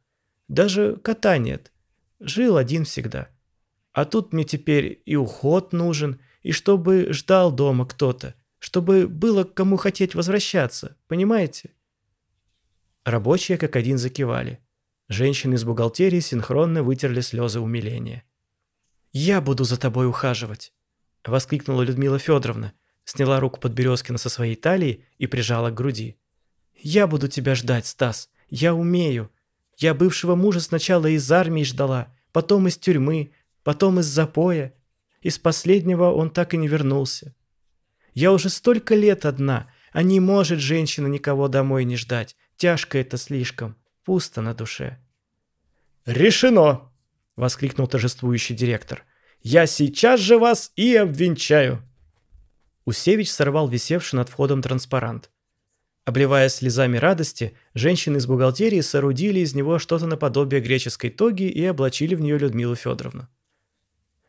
[0.48, 1.74] Даже кота нет.
[2.20, 3.30] Жил один всегда.
[3.92, 9.78] А тут мне теперь и уход нужен, и чтобы ждал дома кто-то, чтобы было кому
[9.78, 11.72] хотеть возвращаться, понимаете?
[13.04, 14.60] Рабочие как один закивали.
[15.08, 18.24] Женщины из бухгалтерии синхронно вытерли слезы умиления.
[19.18, 20.74] «Я буду за тобой ухаживать!»—
[21.26, 22.74] воскликнула Людмила Федоровна,
[23.06, 26.18] сняла руку под Березкина со своей талии и прижала к груди.
[26.76, 28.30] «Я буду тебя ждать, Стас.
[28.50, 29.32] Я умею.
[29.78, 33.32] Я бывшего мужа сначала из армии ждала, потом из тюрьмы,
[33.64, 34.74] потом из запоя.
[35.22, 37.34] Из последнего он так и не вернулся.
[38.14, 42.36] Я уже столько лет одна, а не может женщина никого домой не ждать.
[42.58, 43.78] Тяжко это слишком.
[44.04, 45.00] Пусто на душе».
[46.06, 46.92] «Решено!»—
[47.36, 49.06] воскликнул торжествующий директор.
[49.42, 51.82] «Я сейчас же вас и обвенчаю!»
[52.86, 55.30] Усевич сорвал висевший над входом транспарант.
[56.06, 62.14] Обливаясь слезами радости, женщины из бухгалтерии соорудили из него что-то наподобие греческой тоги и облачили
[62.14, 63.28] в нее Людмилу Федоровну.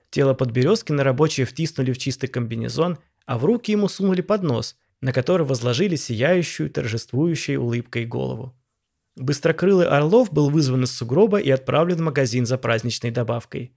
[0.08, 5.46] Тело Подберезкина рабочие втиснули в чистый комбинезон, а в руки ему сунули поднос, на который
[5.46, 8.56] возложили сияющую, торжествующей улыбкой голову.
[9.16, 13.72] Быстрокрылый Орлов был вызван из сугроба и отправлен в магазин за праздничной добавкой.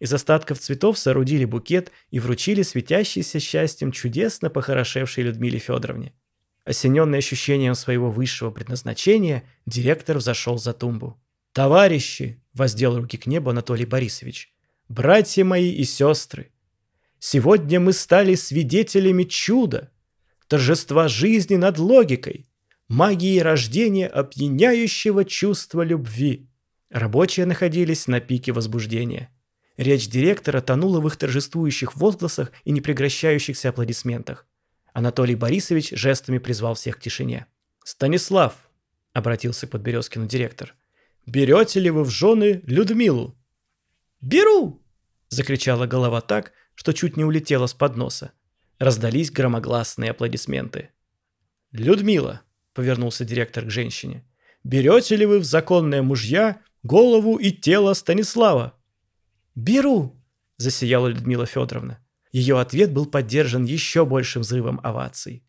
[0.00, 6.12] Из остатков цветов соорудили букет и вручили светящийся счастьем чудесно похорошевшей Людмиле Федоровне.
[6.64, 11.22] Осененный ощущением своего высшего предназначения, директор взошел за тумбу.
[11.52, 14.52] «Товарищи!»– воздел руки к небу Анатолий Борисович.
[14.88, 16.50] «Братья мои и сестры!
[17.18, 19.90] Сегодня мы стали свидетелями чуда,
[20.48, 22.49] торжества жизни над логикой,
[22.90, 26.48] магии рождения опьяняющего чувства любви».
[26.90, 29.30] Рабочие находились на пике возбуждения.
[29.76, 34.46] Речь директора тонула в их торжествующих возгласах и непрекращающихся аплодисментах.
[34.92, 37.46] Анатолий Борисович жестами призвал всех к тишине.
[37.84, 38.68] «Станислав»,—
[39.12, 40.74] обратился к Подберезкину директор,—
[41.26, 43.36] «берете ли вы в жены Людмилу?»
[44.20, 44.82] «Беру!»—
[45.28, 48.32] закричала голова так, что чуть не улетела с подноса.
[48.78, 50.90] Раздались громогласные аплодисменты.
[51.72, 52.42] «Людмила»,—
[52.74, 54.24] повернулся директор к женщине,—
[54.64, 58.74] «берете ли вы в законные мужья голову и тело Станислава?»
[59.54, 60.22] «Беру!»—
[60.56, 61.98] засияла Людмила Федоровна.
[62.32, 65.44] Ее ответ был поддержан еще большим взрывом оваций.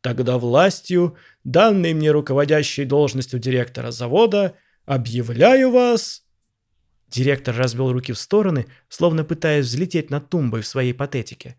[0.00, 6.22] «Тогда властью, данной мне руководящей должностью директора завода, объявляю вас...»
[7.08, 11.56] Директор развел руки в стороны, словно пытаясь взлететь над тумбой в своей патетике.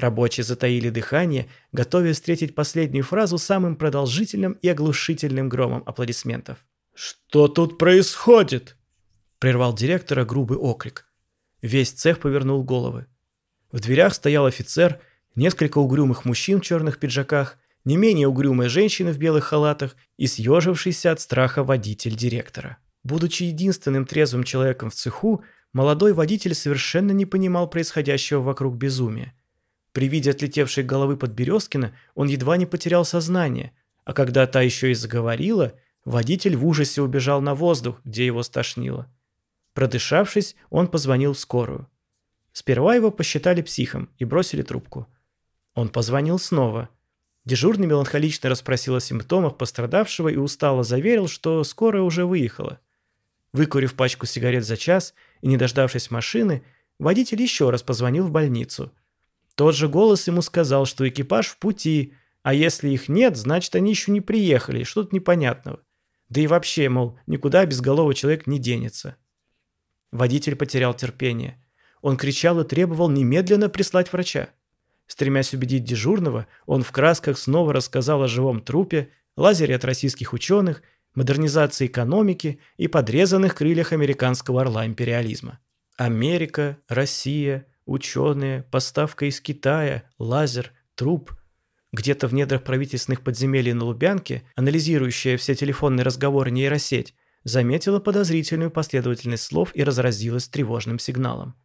[0.00, 6.56] Рабочие затаили дыхание, готовясь встретить последнюю фразу самым продолжительным и оглушительным громом аплодисментов.
[6.94, 8.78] «Что тут происходит?»–
[9.38, 11.06] прервал директора грубый окрик.
[11.60, 13.08] Весь цех повернул головы.
[13.70, 15.00] В дверях стоял офицер,
[15.34, 21.12] несколько угрюмых мужчин в черных пиджаках, не менее угрюмая женщина в белых халатах и съежившийся
[21.12, 22.78] от страха водитель директора.
[23.04, 29.34] Будучи единственным трезвым человеком в цеху, молодой водитель совершенно не понимал происходящего вокруг безумия.
[29.92, 33.72] При виде отлетевшей головы Подберезкина он едва не потерял сознание,
[34.04, 35.74] а когда та еще и заговорила,
[36.04, 39.12] водитель в ужасе убежал на воздух, где его стошнило.
[39.74, 41.88] Продышавшись, он позвонил в скорую.
[42.52, 45.06] Сперва его посчитали психом и бросили трубку.
[45.74, 46.88] Он позвонил снова.
[47.44, 52.80] Дежурный меланхолично расспросил о симптомах пострадавшего и устало заверил, что скорая уже выехала.
[53.52, 56.62] Выкурив пачку сигарет за час и не дождавшись машины,
[56.98, 58.92] водитель еще раз позвонил в больницу.
[59.54, 63.90] Тот же голос ему сказал, что экипаж в пути, а если их нет, значит они
[63.90, 65.80] еще не приехали, что-то непонятного.
[66.28, 69.16] Да и вообще, мол, никуда безголовый человек не денется.
[70.12, 71.62] Водитель потерял терпение.
[72.02, 74.48] Он кричал и требовал немедленно прислать врача.
[75.06, 80.82] Стремясь убедить дежурного, он в красках снова рассказал о живом трупе, лазере от российских ученых,
[81.14, 85.58] модернизации экономики и подрезанных крыльях американского орла империализма.
[85.96, 91.32] Америка, Россия, ученые, поставка из Китая, лазер, труп.
[91.92, 99.42] Где-то в недрах правительственных подземелий на Лубянке, анализирующая все телефонные разговоры нейросеть, заметила подозрительную последовательность
[99.42, 101.56] слов и разразилась тревожным сигналом.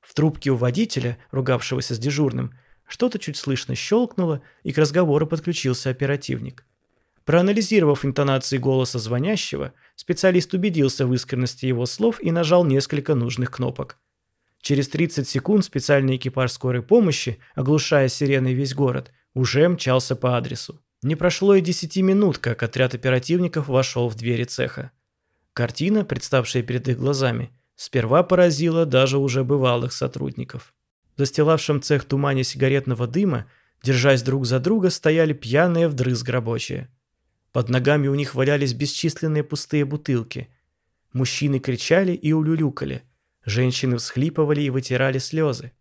[0.00, 2.54] В трубке у водителя, ругавшегося с дежурным,
[2.86, 6.64] что-то чуть слышно щелкнуло, и к разговору подключился оперативник.
[7.24, 13.98] Проанализировав интонации голоса звонящего, специалист убедился в искренности его слов и нажал несколько нужных кнопок.
[14.64, 20.80] Через 30 секунд специальный экипаж скорой помощи, оглушая сиреной весь город, уже мчался по адресу.
[21.02, 24.90] Не прошло и 10 минут, как отряд оперативников вошел в двери цеха.
[25.52, 30.72] Картина, представшая перед их глазами– сперва поразило даже уже бывалых сотрудников.
[31.16, 33.46] В застилавшем цех тумане сигаретного дыма
[33.84, 36.88] Держась друг за друга, стояли пьяные вдрызг рабочие.
[37.52, 40.48] Под ногами у них валялись бесчисленные пустые бутылки.
[41.12, 43.02] Мужчины кричали и улюлюкали.
[43.44, 45.72] Женщины всхлипывали и вытирали слезы.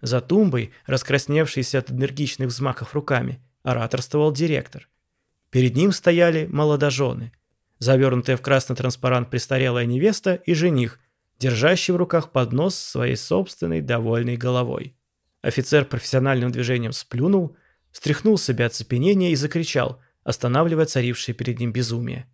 [0.00, 4.88] За тумбой, раскрасневшийся от энергичных взмахов руками, ораторствовал директор.
[5.50, 7.32] Перед ним стояли молодожены.
[7.78, 10.98] Завернутая в красный транспарант престарелая невеста и жених,
[11.38, 14.96] держащий в руках поднос своей собственной довольной головой.
[15.42, 17.56] Офицер профессиональным движением сплюнул,
[17.90, 22.26] стряхнул с себя оцепенение и закричал, останавливая царившее перед ним безумие.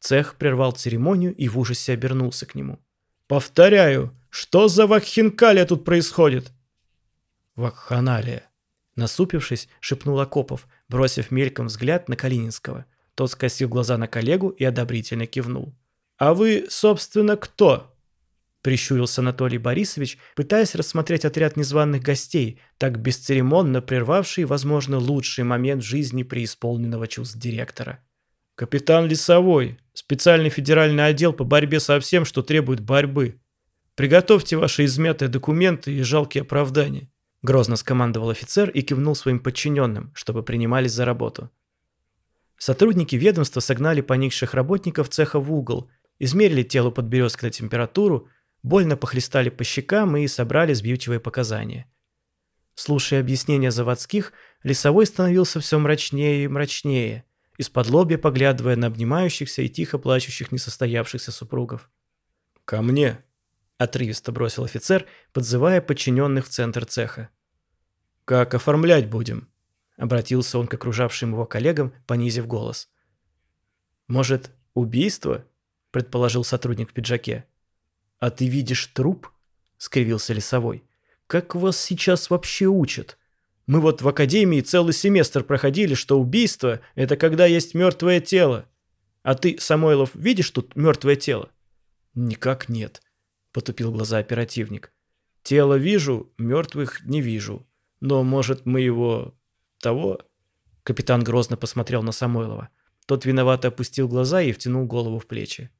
[0.00, 2.80] Цех прервал церемонию и в ужасе обернулся к нему.
[3.28, 6.52] «Повторяю, что за вакхинкалия тут происходит?»
[7.56, 8.48] «Вакханалия»,—
[8.96, 12.84] насупившись, шепнул Акопов, бросив мельком взгляд на Калининского.
[13.14, 15.74] Тот скосил глаза на коллегу и одобрительно кивнул.
[16.18, 17.96] «А вы, собственно, кто?»
[18.62, 26.24] Прищурился Анатолий Борисович, пытаясь рассмотреть отряд незваных гостей, так бесцеремонно прервавший, возможно, лучший момент жизни
[26.24, 28.04] преисполненного чувств директора.
[28.56, 33.38] «Капитан Лесовой, специальный федеральный отдел по борьбе со всем, что требует борьбы.
[33.94, 37.08] Приготовьте ваши измятые документы и жалкие оправдания».
[37.42, 41.50] Грозно скомандовал офицер и кивнул своим подчиненным, чтобы принимались за работу.
[42.58, 48.28] Сотрудники ведомства согнали поникших работников цеха в угол, измерили телу подберезкой температуру,
[48.62, 51.88] больно похлестали по щекам и собрали сбивчивые показания.
[52.74, 54.32] Слушая объяснения заводских,
[54.62, 57.24] лесовой становился все мрачнее и мрачнее,
[57.58, 61.90] из-под лобья поглядывая на обнимающихся и тихо плачущих несостоявшихся супругов.
[62.64, 63.22] «Ко мне!»–
[63.78, 67.30] отрывисто бросил офицер, подзывая подчиненных в центр цеха.
[68.24, 69.48] «Как оформлять будем?»–
[69.96, 72.88] обратился он к окружавшим его коллегам, понизив голос.
[74.08, 75.44] «Может, убийство?»–
[75.90, 77.46] предположил сотрудник в пиджаке.
[78.18, 79.30] «А ты видишь труп?»–
[79.78, 80.84] скривился лесовой.
[81.26, 83.18] «Как вас сейчас вообще учат?
[83.66, 88.66] Мы вот в академии целый семестр проходили, что убийство– это когда есть мертвое тело.
[89.22, 91.50] А ты, Самойлов, видишь тут мертвое тело?»
[92.14, 93.02] «Никак нет»,–
[93.52, 94.92] потупил глаза оперативник.
[95.42, 97.66] «Тело вижу, мертвых не вижу.
[98.00, 99.34] Но, может, мы его...
[99.80, 100.20] того?»
[100.84, 102.68] Капитан грозно посмотрел на Самойлова.
[103.06, 105.70] Тот виновато опустил глаза и втянул голову в плечи.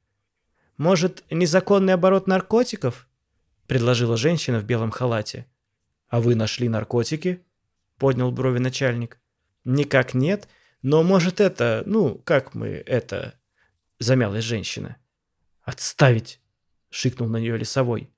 [0.75, 3.07] «Может, незаконный оборот наркотиков?»–
[3.67, 5.45] предложила женщина в белом халате.
[6.09, 7.41] «А вы нашли наркотики?»–
[7.97, 9.19] поднял брови начальник.
[9.65, 10.47] «Никак нет,
[10.81, 13.39] но может это, ну, как мы это...»–
[13.99, 14.97] замялась женщина.
[15.63, 16.39] «Отставить!»–
[16.89, 18.09] шикнул на нее лесовой.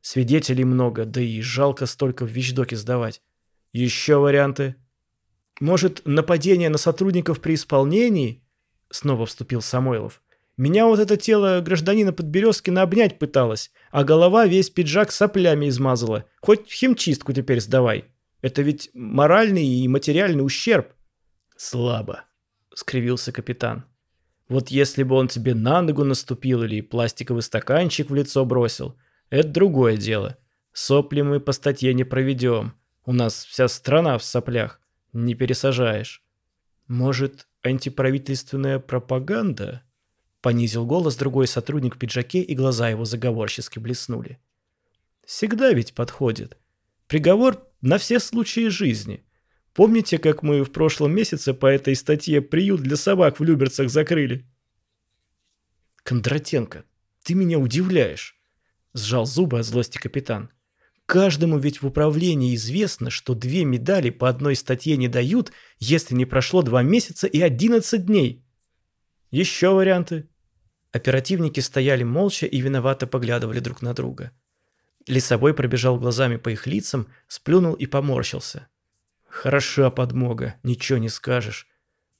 [0.00, 3.22] «Свидетелей много, да и жалко столько в вещдоке сдавать.
[3.72, 4.76] Еще варианты?»
[5.60, 8.44] «Может, нападение на сотрудников при исполнении?»–
[8.90, 10.22] снова вступил Самойлов.
[10.58, 16.24] Меня вот это тело гражданина Подберезкина обнять пыталось, а голова весь пиджак соплями измазала.
[16.40, 18.06] Хоть химчистку теперь сдавай.
[18.40, 20.92] Это ведь моральный и материальный ущерб.
[21.56, 22.24] Слабо,
[22.74, 23.84] скривился капитан.
[24.48, 28.96] Вот если бы он тебе на ногу наступил или пластиковый стаканчик в лицо бросил,
[29.28, 30.38] это другое дело.
[30.72, 32.74] Сопли мы по статье не проведем.
[33.04, 34.80] У нас вся страна в соплях.
[35.12, 36.22] Не пересажаешь.
[36.86, 39.82] Может, антиправительственная пропаганда?
[40.40, 44.38] Понизил голос другой сотрудник в пиджаке, и глаза его заговорчески блеснули.
[45.26, 46.56] Всегда ведь подходит.
[47.06, 49.24] Приговор на все случаи жизни.
[49.72, 54.44] Помните, как мы в прошлом месяце по этой статье приют для собак в Люберцах закрыли?
[56.02, 56.84] Кондратенко,
[57.22, 58.40] ты меня удивляешь.
[58.94, 60.50] Сжал зубы от злости капитан.
[61.06, 66.26] Каждому ведь в управлении известно, что две медали по одной статье не дают, если не
[66.26, 68.44] прошло два месяца и одиннадцать дней.
[69.30, 70.28] Еще варианты?»
[70.92, 74.32] Оперативники стояли молча и виновато поглядывали друг на друга.
[75.08, 78.68] Лесовой пробежал глазами по их лицам, сплюнул и поморщился.
[79.28, 81.66] «Хороша подмога, ничего не скажешь.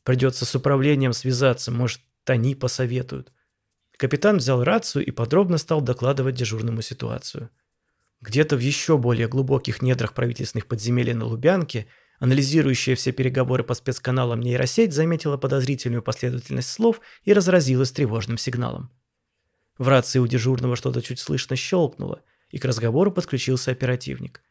[0.05, 3.33] Придется с управлением связаться, может, они посоветуют».
[3.97, 7.51] Капитан взял рацию и подробно стал докладывать дежурному ситуацию.
[8.21, 11.87] Где-то в еще более глубоких недрах правительственных подземелий на Лубянке–
[12.21, 18.91] Анализирующая все переговоры по спецканалам нейросеть заметила подозрительную последовательность слов и разразилась тревожным сигналом.
[19.79, 24.43] В рации у дежурного что-то чуть слышно щелкнуло, и к разговору подключился оперативник.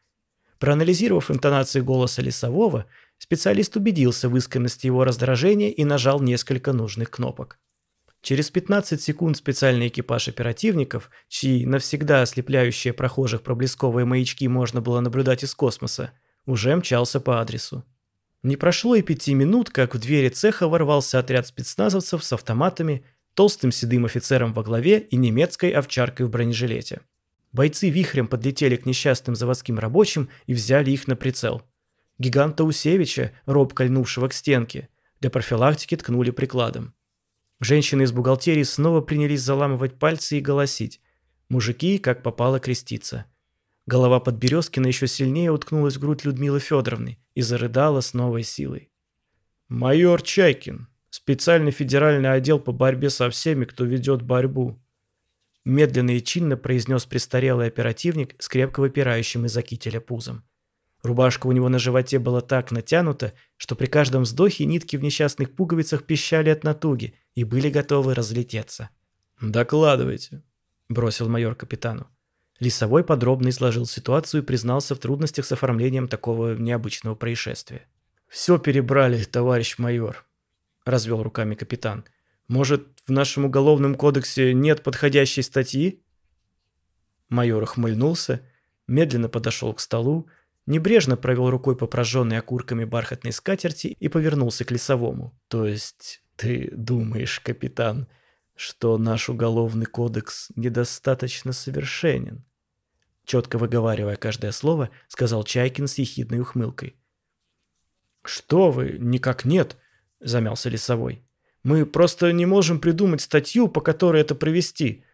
[0.58, 2.86] Проанализировав интонации голоса Лесового,
[3.18, 7.58] специалист убедился в искренности его раздражения и нажал несколько нужных кнопок.
[8.20, 15.44] Через 15 секунд специальный экипаж оперативников, чьи навсегда ослепляющие прохожих проблесковые маячки можно было наблюдать
[15.44, 16.12] из космоса,
[16.44, 17.84] уже мчался по адресу.
[18.42, 23.70] Не прошло и пяти минут, как в двери цеха ворвался отряд спецназовцев с автоматами, толстым
[23.70, 27.00] седым офицером во главе и немецкой овчаркой в бронежилете.
[27.52, 31.62] Бойцы вихрем подлетели к несчастным заводским рабочим и взяли их на прицел.
[32.18, 34.88] Гиганта Усевича, роб кольнувшего к стенке.
[35.20, 36.94] Для профилактики ткнули прикладом.
[37.60, 41.00] Женщины из бухгалтерии снова принялись заламывать пальцы и голосить.
[41.48, 43.24] Мужики, как попало, креститься.
[43.86, 48.90] Голова Подберезкина еще сильнее уткнулась в грудь Людмилы Федоровны и зарыдала с новой силой.
[49.68, 54.78] «Майор Чайкин, специальный федеральный отдел по борьбе со всеми, кто ведет борьбу»,
[55.68, 60.42] медленно и чинно произнес престарелый оперативник с крепко выпирающим из-за кителя пузом.
[61.02, 65.54] Рубашка у него на животе была так натянута, что при каждом вздохе нитки в несчастных
[65.54, 68.90] пуговицах пищали от натуги и были готовы разлететься.
[69.40, 70.42] «Докладывайте»,—
[70.88, 72.08] бросил майор капитану.
[72.58, 77.86] Лисовой подробно изложил ситуацию и признался в трудностях с оформлением такого необычного происшествия.
[78.26, 80.26] «Все перебрали, товарищ майор»,—
[80.84, 82.04] развел руками капитан.
[82.48, 86.02] «Может, в нашем уголовном кодексе нет подходящей статьи?»
[87.28, 88.40] Майор охмыльнулся,
[88.86, 90.28] медленно подошел к столу,
[90.64, 95.38] небрежно провел рукой по прожженной окурками бархатной скатерти и повернулся к лесовому.
[95.48, 98.08] «То есть ты думаешь, капитан,
[98.54, 102.44] что наш уголовный кодекс недостаточно совершенен?»
[103.26, 106.96] Четко выговаривая каждое слово, сказал Чайкин с ехидной ухмылкой.
[108.24, 109.76] «Что вы, никак нет»,—
[110.20, 111.27] замялся Лесовой.
[111.68, 115.04] «Мы просто не можем придумать статью, по которой это провести.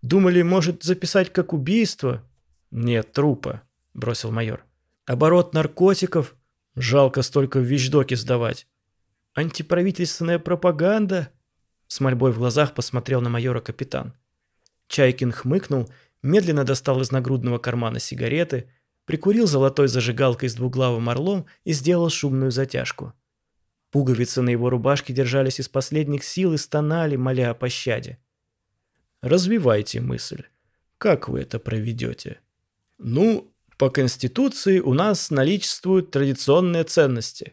[0.00, 2.22] Думали, может, записать как убийство?»
[2.70, 3.62] «Нет трупа»,—
[3.94, 4.64] бросил майор.
[5.06, 6.36] Оборот наркотиков.
[6.76, 8.68] Жалко столько в вещдоки сдавать.
[9.34, 11.30] Антиправительственная пропаганда.
[11.88, 14.14] С мольбой в глазах посмотрел на майора капитан.
[14.86, 15.90] Чайкин хмыкнул,
[16.22, 18.70] медленно достал из нагрудного кармана сигареты,
[19.04, 23.14] прикурил золотой зажигалкой с двуглавым орлом и сделал шумную затяжку.
[23.94, 28.18] Пуговицы на его рубашке держались из последних сил и стонали, моля о пощаде.
[29.22, 30.46] «Развивайте мысль.
[30.98, 32.40] Как вы это проведете?»
[32.98, 37.52] «Ну, по Конституции у нас наличествуют традиционные ценности.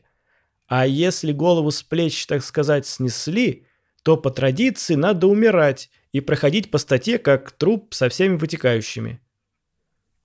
[0.66, 3.68] А если голову с плеч, так сказать, снесли,
[4.02, 9.22] то по традиции надо умирать и проходить по статье как труп со всеми вытекающими.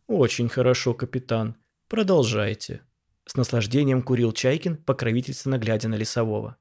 [0.07, 1.57] Очень хорошо, капитан.
[1.89, 2.81] Продолжайте.
[3.27, 6.57] С наслаждением курил Чайкин, покровительственно глядя на Лесового.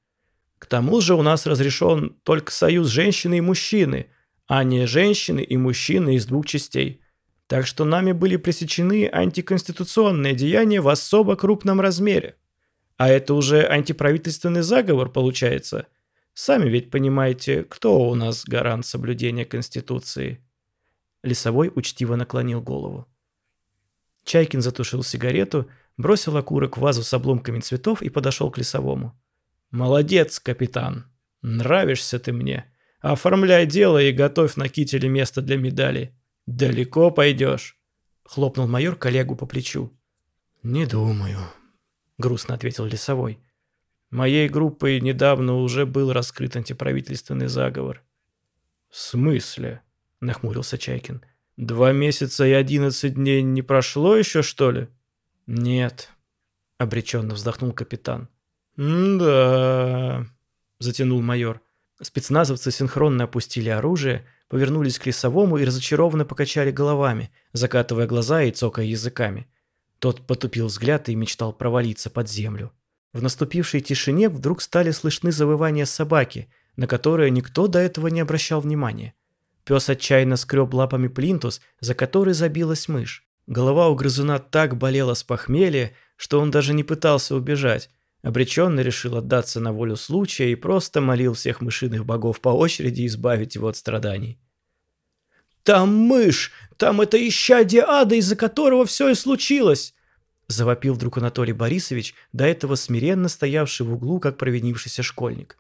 [0.57, 4.07] К тому же у нас разрешен только союз женщины и мужчины,
[4.47, 7.01] а не женщины и мужчины из двух частей.
[7.47, 12.35] Так что нами были пресечены антиконституционные деяния в особо крупном размере.
[12.97, 15.85] А это уже антиправительственный заговор получается.
[16.33, 20.41] Сами ведь понимаете, кто у нас гарант соблюдения Конституции.
[21.21, 23.07] Лесовой учтиво наклонил голову.
[24.23, 29.19] Чайкин затушил сигарету, бросил окурок в вазу с обломками цветов и подошел к лесовому.
[29.71, 31.05] «Молодец, капитан.
[31.41, 32.71] Нравишься ты мне.
[33.01, 36.15] Оформляй дело и готовь на кителе место для медали.
[36.45, 37.79] «Далеко пойдешь?»—
[38.23, 39.91] хлопнул майор коллегу по плечу.
[40.61, 41.39] «Не думаю»,—
[42.19, 43.39] грустно ответил Лесовой.
[44.11, 48.03] «Моей группой недавно уже был раскрыт антиправительственный заговор».
[48.89, 49.81] «В смысле?»—
[50.21, 51.25] нахмурился Чайкин.
[51.57, 54.87] «Два месяца и одиннадцать дней не прошло еще, что ли?»
[55.47, 56.09] «Нет»,—
[56.77, 58.29] обреченно вздохнул капитан.
[58.77, 60.25] «Да»,—
[60.79, 61.61] затянул майор.
[62.01, 68.85] Спецназовцы синхронно опустили оружие, повернулись к лесовому и разочарованно покачали головами, закатывая глаза и цокая
[68.85, 69.47] языками.
[69.99, 72.73] Тот потупил взгляд и мечтал провалиться под землю.
[73.13, 78.59] В наступившей тишине вдруг стали слышны завывания собаки, на которое никто до этого не обращал
[78.59, 79.13] внимания.
[79.63, 83.24] Пес отчаянно скреб лапами плинтус, за который забилась мышь.
[83.47, 87.89] Голова у грызуна так болела с похмелья, что он даже не пытался убежать,
[88.25, 93.53] Обреченно решил отдаться на волю случая и просто молил всех мышиных богов по очереди избавить
[93.53, 94.39] его от страданий.
[95.61, 96.51] «Там мышь!
[96.77, 99.93] Там это исчадие ада, из-за которого все и случилось!»
[100.47, 105.59] Завопил вдруг Анатолий Борисович, до этого смиренно стоявший в углу, как провинившийся школьник.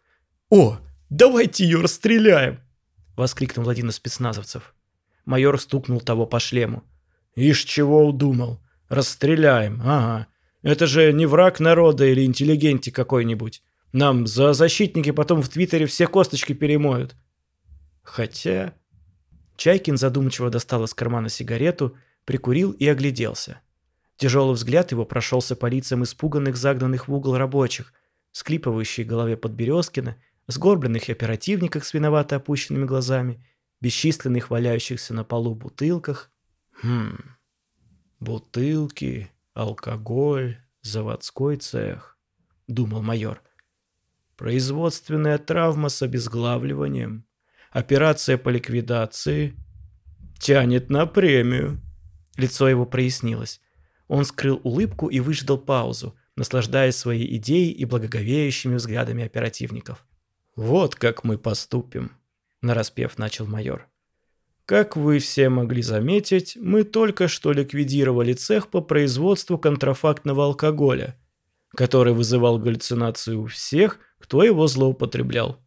[0.49, 0.79] «О,
[1.11, 2.59] давайте ее расстреляем!»—
[3.15, 4.73] воскликнул один из спецназовцев.
[5.25, 6.83] Майор стукнул того по шлему.
[7.35, 8.61] «Ишь, чего удумал?
[8.89, 10.27] Расстреляем, ага.
[10.61, 13.61] Это же не враг народа или интеллигенти какой-нибудь.
[13.91, 17.15] Нам за защитники потом в Твиттере все косточки перемоют.
[18.03, 18.73] Хотя...
[19.57, 23.61] Чайкин задумчиво достал из кармана сигарету, прикурил и огляделся.
[24.17, 27.93] Тяжелый взгляд его прошелся по лицам испуганных, загнанных в угол рабочих,
[28.31, 30.17] склипывающей голове Подберезкина,
[30.47, 33.45] сгорбленных оперативниках с виновато опущенными глазами,
[33.81, 36.31] бесчисленных валяющихся на полу бутылках.
[36.81, 37.17] Хм,
[38.19, 42.17] бутылки, Алкоголь, заводской цех,
[42.67, 43.41] думал майор.
[44.35, 47.25] Производственная травма с обезглавливанием.
[47.71, 49.55] Операция по ликвидации.
[50.39, 51.81] Тянет на премию.
[52.35, 53.61] Лицо его прояснилось.
[54.07, 60.05] Он скрыл улыбку и выждал паузу, наслаждаясь своей идеей и благоговеющими взглядами оперативников.
[60.55, 62.11] «Вот как мы поступим»,—
[62.61, 63.87] нараспев начал майор.
[64.65, 71.19] «Как вы все могли заметить, мы только что ликвидировали цех по производству контрафактного алкоголя,
[71.75, 75.61] который вызывал галлюцинации у всех, кто его злоупотреблял.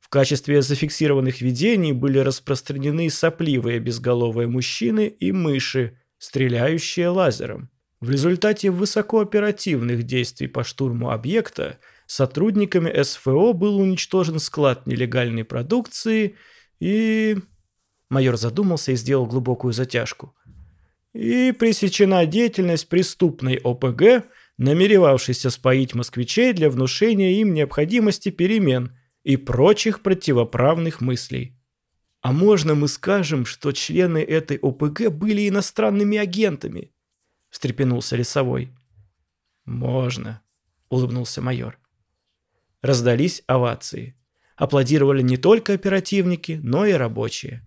[0.00, 7.70] В качестве зафиксированных видений были распространены сопливые безголовые мужчины и мыши, стреляющие лазером.
[8.00, 16.36] В результате высокооперативных действий по штурму объекта сотрудниками СФО был уничтожен склад нелегальной продукции
[16.80, 17.36] и...
[18.14, 20.36] Майор задумался и сделал глубокую затяжку.
[21.12, 24.24] И пресечена деятельность преступной ОПГ,
[24.56, 31.58] намеревавшейся споить москвичей для внушения им необходимости перемен и прочих противоправных мыслей.
[32.20, 36.92] А можно мы скажем, что члены этой ОПГ были иностранными агентами?
[37.50, 38.70] встрепенулся лесовой.
[39.64, 40.40] «Можно»,—
[40.88, 41.80] улыбнулся майор.
[42.80, 44.14] Раздались овации.
[44.56, 47.64] Аплодировали не только оперативники, но и рабочие.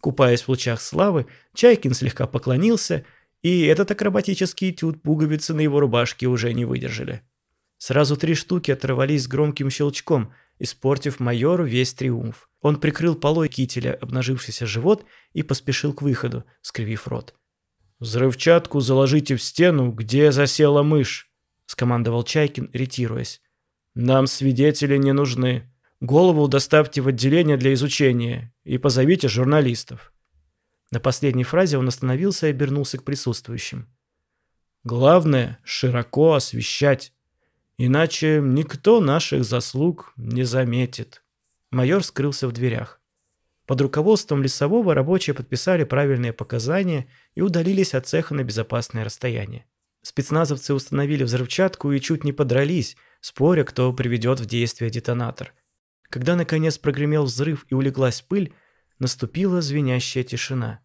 [0.00, 3.04] Купаясь в лучах славы, Чайкин слегка поклонился,
[3.42, 7.22] и этот акробатический этюд пуговицы на его рубашке уже не выдержали.
[7.78, 12.48] Сразу три штуки оторвались с громким щелчком, испортив майору весь триумф.
[12.60, 17.34] Он прикрыл полой кителя обнажившийся живот и поспешил к выходу, скривив рот.
[17.98, 21.30] «Взрывчатку заложите в стену, где засела мышь»,—
[21.66, 23.40] скомандовал Чайкин, ретируясь.
[23.94, 25.70] «Нам свидетели не нужны.
[26.00, 30.12] Голову доставьте в отделение для изучения и позовите журналистов».
[30.90, 33.88] На последней фразе он остановился и обернулся к присутствующим.
[34.84, 37.12] «Главное— широко освещать,
[37.76, 41.24] иначе никто наших заслуг не заметит».
[41.70, 43.00] Майор скрылся в дверях.
[43.66, 49.66] Под руководством лесового рабочие подписали правильные показания и удалились от цеха на безопасное расстояние.
[50.02, 55.52] Спецназовцы установили взрывчатку и чуть не подрались, споря, кто приведет в действие детонатор.
[56.08, 58.52] Когда наконец прогремел взрыв и улеглась пыль,
[58.98, 60.80] наступила звенящая тишина.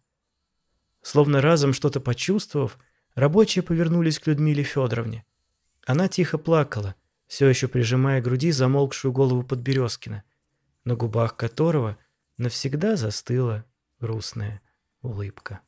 [1.00, 2.78] Словно разом что-то почувствовав,
[3.14, 5.24] рабочие повернулись к Людмиле Федоровне.
[5.86, 6.94] Она тихо плакала,
[7.26, 10.22] все еще прижимая к груди замолкшую голову Подберезкина,
[10.84, 11.98] на губах которого
[12.36, 13.64] навсегда застыла
[14.00, 14.60] грустная
[15.00, 15.60] улыбка.